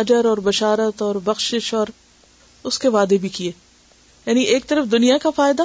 [0.00, 1.86] اجر اور بشارت اور بخشش اور
[2.70, 3.50] اس کے وعدے بھی کیے
[4.26, 5.62] یعنی ایک طرف دنیا کا فائدہ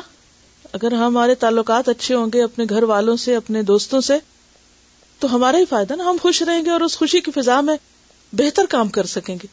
[0.80, 4.18] اگر ہمارے تعلقات اچھے ہوں گے اپنے گھر والوں سے اپنے دوستوں سے
[5.20, 7.78] تو ہمارا ہی فائدہ نا ہم خوش رہیں گے اور اس خوشی کی فضا میں
[8.42, 9.48] بہتر کام کر سکیں گے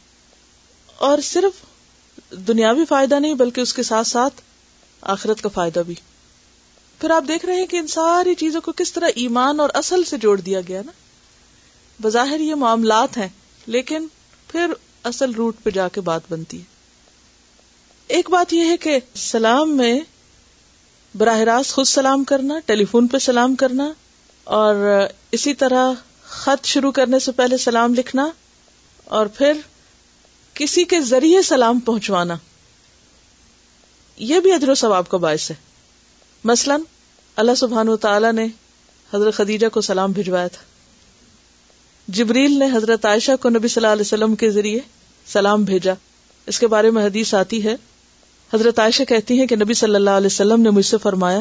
[1.09, 1.63] اور صرف
[2.47, 4.41] دنیاوی فائدہ نہیں بلکہ اس کے ساتھ ساتھ
[5.17, 5.95] آخرت کا فائدہ بھی
[6.99, 10.03] پھر آپ دیکھ رہے ہیں کہ ان ساری چیزوں کو کس طرح ایمان اور اصل
[10.11, 10.91] سے جوڑ دیا گیا نا
[12.01, 13.27] بظاہر یہ معاملات ہیں
[13.75, 14.05] لیکن
[14.51, 14.73] پھر
[15.11, 16.73] اصل روٹ پہ جا کے بات بنتی ہے
[18.17, 19.93] ایک بات یہ ہے کہ سلام میں
[21.17, 23.91] براہ راست خود سلام کرنا ٹیلی فون پہ سلام کرنا
[24.57, 24.75] اور
[25.37, 25.91] اسی طرح
[26.39, 28.27] خط شروع کرنے سے پہلے سلام لکھنا
[29.19, 29.57] اور پھر
[30.59, 32.35] کسی کے ذریعے سلام پہنچوانا
[34.31, 35.55] یہ بھی ادر و ثواب کا باعث ہے
[36.51, 36.77] مثلاً
[37.41, 38.45] اللہ سبحان و تعالی نے
[39.13, 40.61] حضرت خدیجہ کو سلام بھجوایا تھا
[42.17, 44.79] جبریل نے حضرت عائشہ کو نبی صلی اللہ علیہ وسلم کے ذریعے
[45.31, 45.93] سلام بھیجا
[46.51, 47.75] اس کے بارے میں حدیث آتی ہے
[48.53, 51.39] حضرت عائشہ کہتی ہیں کہ نبی صلی اللہ علیہ وسلم نے مجھ سے فرمایا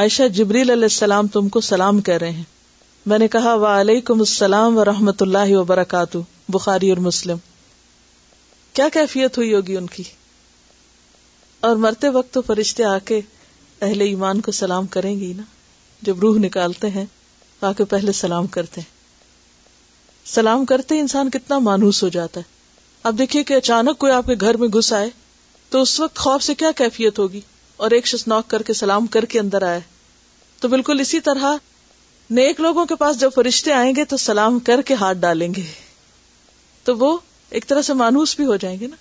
[0.00, 2.42] عائشہ جبریل علیہ السلام تم کو سلام کہہ رہے ہیں
[3.12, 6.18] میں نے کہا وعلیکم و رحمۃ اللہ وبرکاتہ
[6.56, 7.36] بخاری اور مسلم
[8.76, 10.02] کیا کیفیت ہوئی ہوگی ان کی
[11.68, 13.20] اور مرتے وقت تو فرشتے آ کے
[13.86, 15.42] اہل ایمان کو سلام کریں گی نا
[16.04, 17.04] جب روح نکالتے ہیں
[17.90, 18.96] پہلے سلام کرتے ہیں
[20.32, 22.56] سلام کرتے انسان کتنا مانوس ہو جاتا ہے
[23.08, 25.08] اب دیکھیے کہ اچانک کوئی آپ کے گھر میں گھس آئے
[25.70, 27.40] تو اس وقت خوف سے کیا کیفیت ہوگی
[27.86, 29.80] اور ایک شخص نوک کر کے سلام کر کے اندر آئے
[30.60, 31.54] تو بالکل اسی طرح
[32.40, 35.62] نیک لوگوں کے پاس جب فرشتے آئیں گے تو سلام کر کے ہاتھ ڈالیں گے
[36.84, 37.16] تو وہ
[37.56, 38.96] ایک طرح سے مانوس بھی ہو جائیں گے نا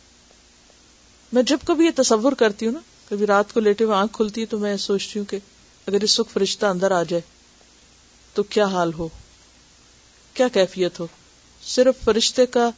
[1.34, 4.42] میں جب کبھی یہ تصور کرتی ہوں نا کبھی رات کو لیٹے ہوئے آنکھ کھلتی
[4.42, 5.38] ہے تو میں سوچتی ہوں کہ
[5.88, 7.22] اگر اس سکھ فرشتہ اندر آ جائے
[8.34, 9.08] تو کیا حال ہو
[10.34, 11.08] کیا کیفیت ہو
[11.76, 12.70] صرف فرشتے کا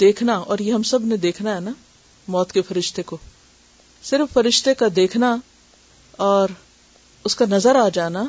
[0.00, 1.70] دیکھنا اور یہ ہم سب نے دیکھنا ہے نا
[2.34, 3.16] موت کے فرشتے کو
[4.10, 5.36] صرف فرشتے کا دیکھنا
[6.28, 6.48] اور
[7.28, 8.24] اس کا نظر آ جانا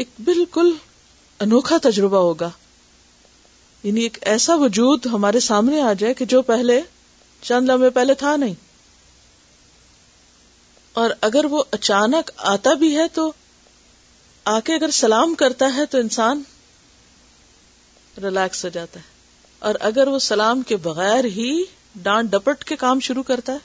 [0.00, 0.72] ایک بالکل
[1.46, 2.50] انوکھا تجربہ ہوگا
[3.82, 6.80] یعنی ایک ایسا وجود ہمارے سامنے آ جائے کہ جو پہلے
[7.42, 8.54] چند لمحے پہلے تھا نہیں
[11.02, 13.30] اور اگر وہ اچانک آتا بھی ہے تو
[14.52, 16.42] آ کے اگر سلام کرتا ہے تو انسان
[18.22, 19.12] ریلیکس ہو جاتا ہے
[19.68, 21.50] اور اگر وہ سلام کے بغیر ہی
[22.02, 23.58] ڈانٹ ڈپٹ کے کام شروع کرتا ہے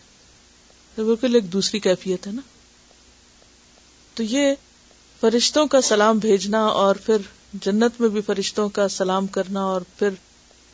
[0.96, 2.42] تو بالکل ایک دوسری کیفیت ہے نا
[4.16, 4.54] تو یہ
[5.22, 7.22] فرشتوں کا سلام بھیجنا اور پھر
[7.66, 10.14] جنت میں بھی فرشتوں کا سلام کرنا اور پھر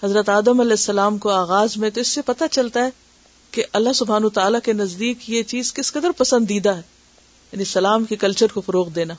[0.03, 2.89] حضرت آدم علیہ السلام کو آغاز میں تو اس سے پتہ چلتا ہے
[3.51, 6.81] کہ اللہ سبحان تعالیٰ کے نزدیک یہ چیز کس قدر پسندیدہ ہے
[7.51, 9.13] یعنی سلام کے کلچر کو فروغ دینا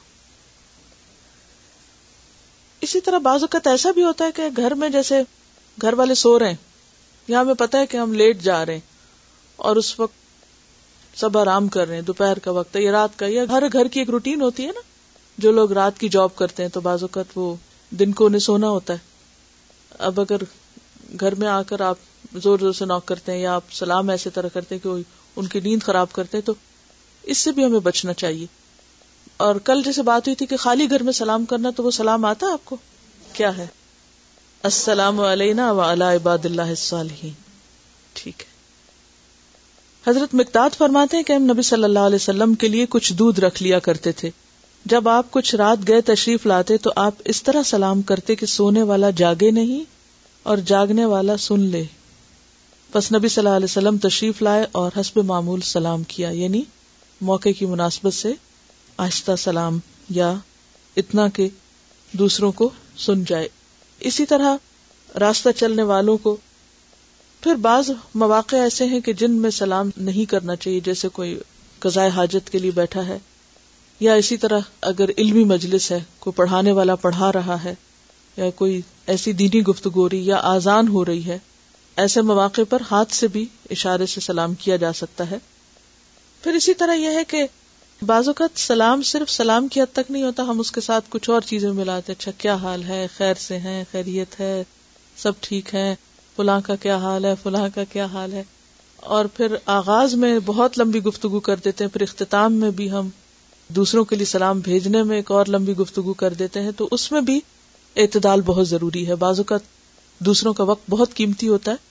[2.86, 5.20] اسی طرح بعض اوقات ایسا بھی ہوتا ہے کہ گھر میں جیسے
[5.82, 6.54] گھر والے سو رہے ہیں
[7.28, 8.80] یا ہمیں پتا ہے کہ ہم لیٹ جا رہے ہیں
[9.68, 10.24] اور اس وقت
[11.20, 14.00] سب آرام کر رہے ہیں دوپہر کا وقت یا رات کا یا ہر گھر کی
[14.00, 14.80] ایک روٹین ہوتی ہے نا
[15.44, 17.54] جو لوگ رات کی جاب کرتے ہیں تو بعض اوقات وہ
[17.98, 19.14] دن کو انہیں سونا ہوتا ہے
[20.06, 20.42] اب اگر
[21.20, 21.96] گھر میں آ کر آپ
[22.34, 25.02] زور زور سے نوک کرتے ہیں یا آپ سلام ایسے طرح کرتے ہیں کہ
[25.40, 26.54] ان کی نیند خراب کرتے تو
[27.32, 28.46] اس سے بھی ہمیں بچنا چاہیے
[29.46, 32.24] اور کل جیسے بات ہوئی تھی کہ خالی گھر میں سلام کرنا تو وہ سلام
[32.24, 32.76] آتا آپ کو
[33.32, 33.66] کیا ہے
[34.70, 36.72] السلام علینا و عباد اللہ
[38.20, 38.54] ٹھیک ہے
[40.10, 43.40] حضرت مقتاد فرماتے ہیں کہ ہم نبی صلی اللہ علیہ وسلم کے لیے کچھ دودھ
[43.40, 44.30] رکھ لیا کرتے تھے
[44.92, 48.82] جب آپ کچھ رات گئے تشریف لاتے تو آپ اس طرح سلام کرتے کہ سونے
[48.92, 49.82] والا جاگے نہیں
[50.50, 51.82] اور جاگنے والا سن لے
[52.92, 56.62] پس نبی صلی اللہ علیہ وسلم تشریف لائے اور حسب معمول سلام کیا یعنی
[57.30, 58.32] موقع کی مناسبت سے
[59.04, 59.78] آہستہ سلام
[60.18, 60.32] یا
[61.02, 61.26] اتنا
[62.18, 62.68] دوسروں کو
[63.04, 63.48] سن جائے
[64.10, 64.56] اسی طرح
[65.20, 66.36] راستہ چلنے والوں کو
[67.42, 67.90] پھر بعض
[68.22, 71.36] مواقع ایسے ہیں کہ جن میں سلام نہیں کرنا چاہیے جیسے کوئی
[71.80, 73.18] قزائے حاجت کے لیے بیٹھا ہے
[74.00, 74.60] یا اسی طرح
[74.92, 77.74] اگر علمی مجلس ہے کوئی پڑھانے والا پڑھا رہا ہے
[78.36, 78.80] یا کوئی
[79.14, 81.38] ایسی دینی گفتگو رہی یا آزان ہو رہی ہے
[82.02, 85.36] ایسے مواقع پر ہاتھ سے بھی اشارے سے سلام کیا جا سکتا ہے
[86.42, 87.44] پھر اسی طرح یہ ہے کہ
[88.06, 91.28] بعض اوقات سلام صرف سلام کی حد تک نہیں ہوتا ہم اس کے ساتھ کچھ
[91.30, 94.62] اور چیزیں ملاتے اچھا کیا حال ہے خیر سے ہیں خیریت ہے
[95.22, 95.94] سب ٹھیک ہے
[96.36, 98.42] فلاں کا کیا حال ہے فلاں کا کیا حال ہے
[99.16, 103.08] اور پھر آغاز میں بہت لمبی گفتگو کر دیتے ہیں پھر اختتام میں بھی ہم
[103.76, 107.10] دوسروں کے لیے سلام بھیجنے میں ایک اور لمبی گفتگو کر دیتے ہیں تو اس
[107.12, 107.40] میں بھی
[108.02, 109.74] اعتدال بہت ضروری ہے بعض اوقات
[110.24, 111.84] دوسروں کا وقت بہت قیمتی ہوتا ہے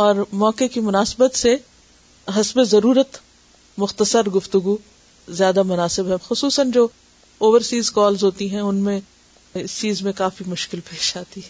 [0.00, 1.54] اور موقع کی مناسبت سے
[2.38, 3.16] حسب ضرورت
[3.78, 4.76] مختصر گفتگو
[5.36, 6.86] زیادہ مناسب ہے خصوصاً جو
[7.46, 8.98] اوورسیز کالز ہوتی ہیں ان میں
[9.54, 11.40] میں اس اس چیز کافی کافی مشکل پیش آتی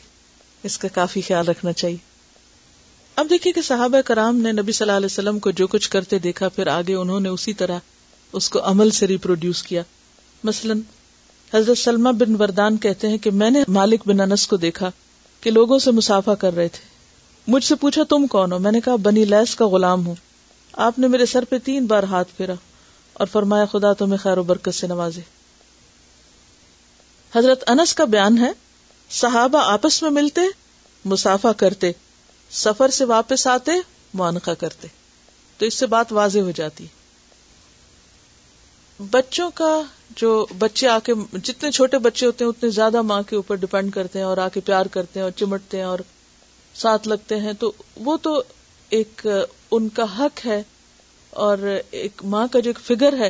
[0.66, 1.96] ہے کا خیال رکھنا چاہیے
[3.20, 6.18] اب دیکھیے کہ صحابہ کرام نے نبی صلی اللہ علیہ وسلم کو جو کچھ کرتے
[6.26, 7.78] دیکھا پھر آگے انہوں نے اسی طرح
[8.40, 9.82] اس کو عمل سے ریپروڈیوس کیا
[10.44, 10.80] مثلاً
[11.54, 14.90] حضرت سلمہ بن وردان کہتے ہیں کہ میں نے مالک بن انس کو دیکھا
[15.42, 16.90] کہ لوگوں سے مسافا کر رہے تھے
[17.50, 20.14] مجھ سے پوچھا تم کون ہو میں نے کہا بنی لیس کا غلام ہوں
[20.86, 22.54] آپ نے میرے سر پہ تین بار ہاتھ پھیرا
[23.22, 25.20] اور فرمایا خدا تمہیں خیر و برکت سے نوازے
[27.34, 28.50] حضرت انس کا بیان ہے
[29.22, 30.40] صحابہ آپس میں ملتے
[31.14, 31.90] مسافہ کرتے
[32.64, 33.72] سفر سے واپس آتے
[34.22, 34.88] معنقہ کرتے
[35.58, 36.86] تو اس سے بات واضح ہو جاتی
[39.10, 39.74] بچوں کا
[40.16, 41.12] جو بچے آ کے
[41.44, 44.48] جتنے چھوٹے بچے ہوتے ہیں اتنے زیادہ ماں کے اوپر ڈپینڈ کرتے ہیں اور آ
[44.54, 45.98] کے پیار کرتے ہیں اور چمٹتے ہیں اور
[46.82, 47.70] ساتھ لگتے ہیں تو
[48.04, 48.42] وہ تو
[48.98, 49.26] ایک
[49.70, 50.62] ان کا حق ہے
[51.46, 51.58] اور
[52.02, 53.28] ایک ماں کا جو ایک فگر ہے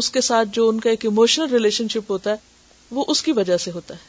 [0.00, 2.48] اس کے ساتھ جو ان کا ایک ایموشنل ریلیشن شپ ہوتا ہے
[2.96, 4.08] وہ اس کی وجہ سے ہوتا ہے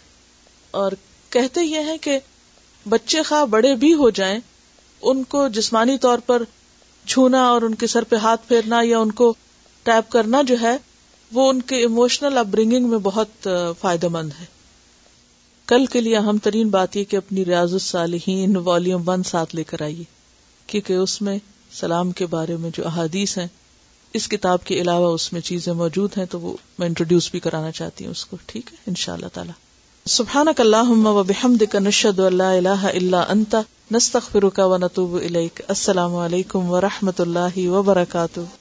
[0.81, 0.91] اور
[1.29, 2.17] کہتے یہ ہیں کہ
[2.89, 4.39] بچے خواہ بڑے بھی ہو جائیں
[5.11, 6.43] ان کو جسمانی طور پر
[7.07, 9.33] چھونا اور ان کے سر پہ ہاتھ پھیرنا یا ان کو
[9.83, 10.75] ٹیپ کرنا جو ہے
[11.33, 13.47] وہ ان کے اموشنل اپ برنگنگ میں بہت
[13.79, 14.45] فائدہ مند ہے
[15.71, 19.63] کل کے لیے اہم ترین بات یہ کہ اپنی ریاض الصالحین والیوم ون ساتھ لے
[19.69, 20.03] کر آئیے
[20.71, 21.37] کیونکہ اس میں
[21.79, 23.47] سلام کے بارے میں جو احادیث ہیں
[24.19, 27.71] اس کتاب کے علاوہ اس میں چیزیں موجود ہیں تو وہ میں انٹروڈیوس بھی کرانا
[27.79, 29.59] چاہتی ہوں اس کو ٹھیک ہے ان شاء اللہ تعالیٰ
[35.69, 38.51] السلام علیکم و رحمت اللہ وبرکاتہ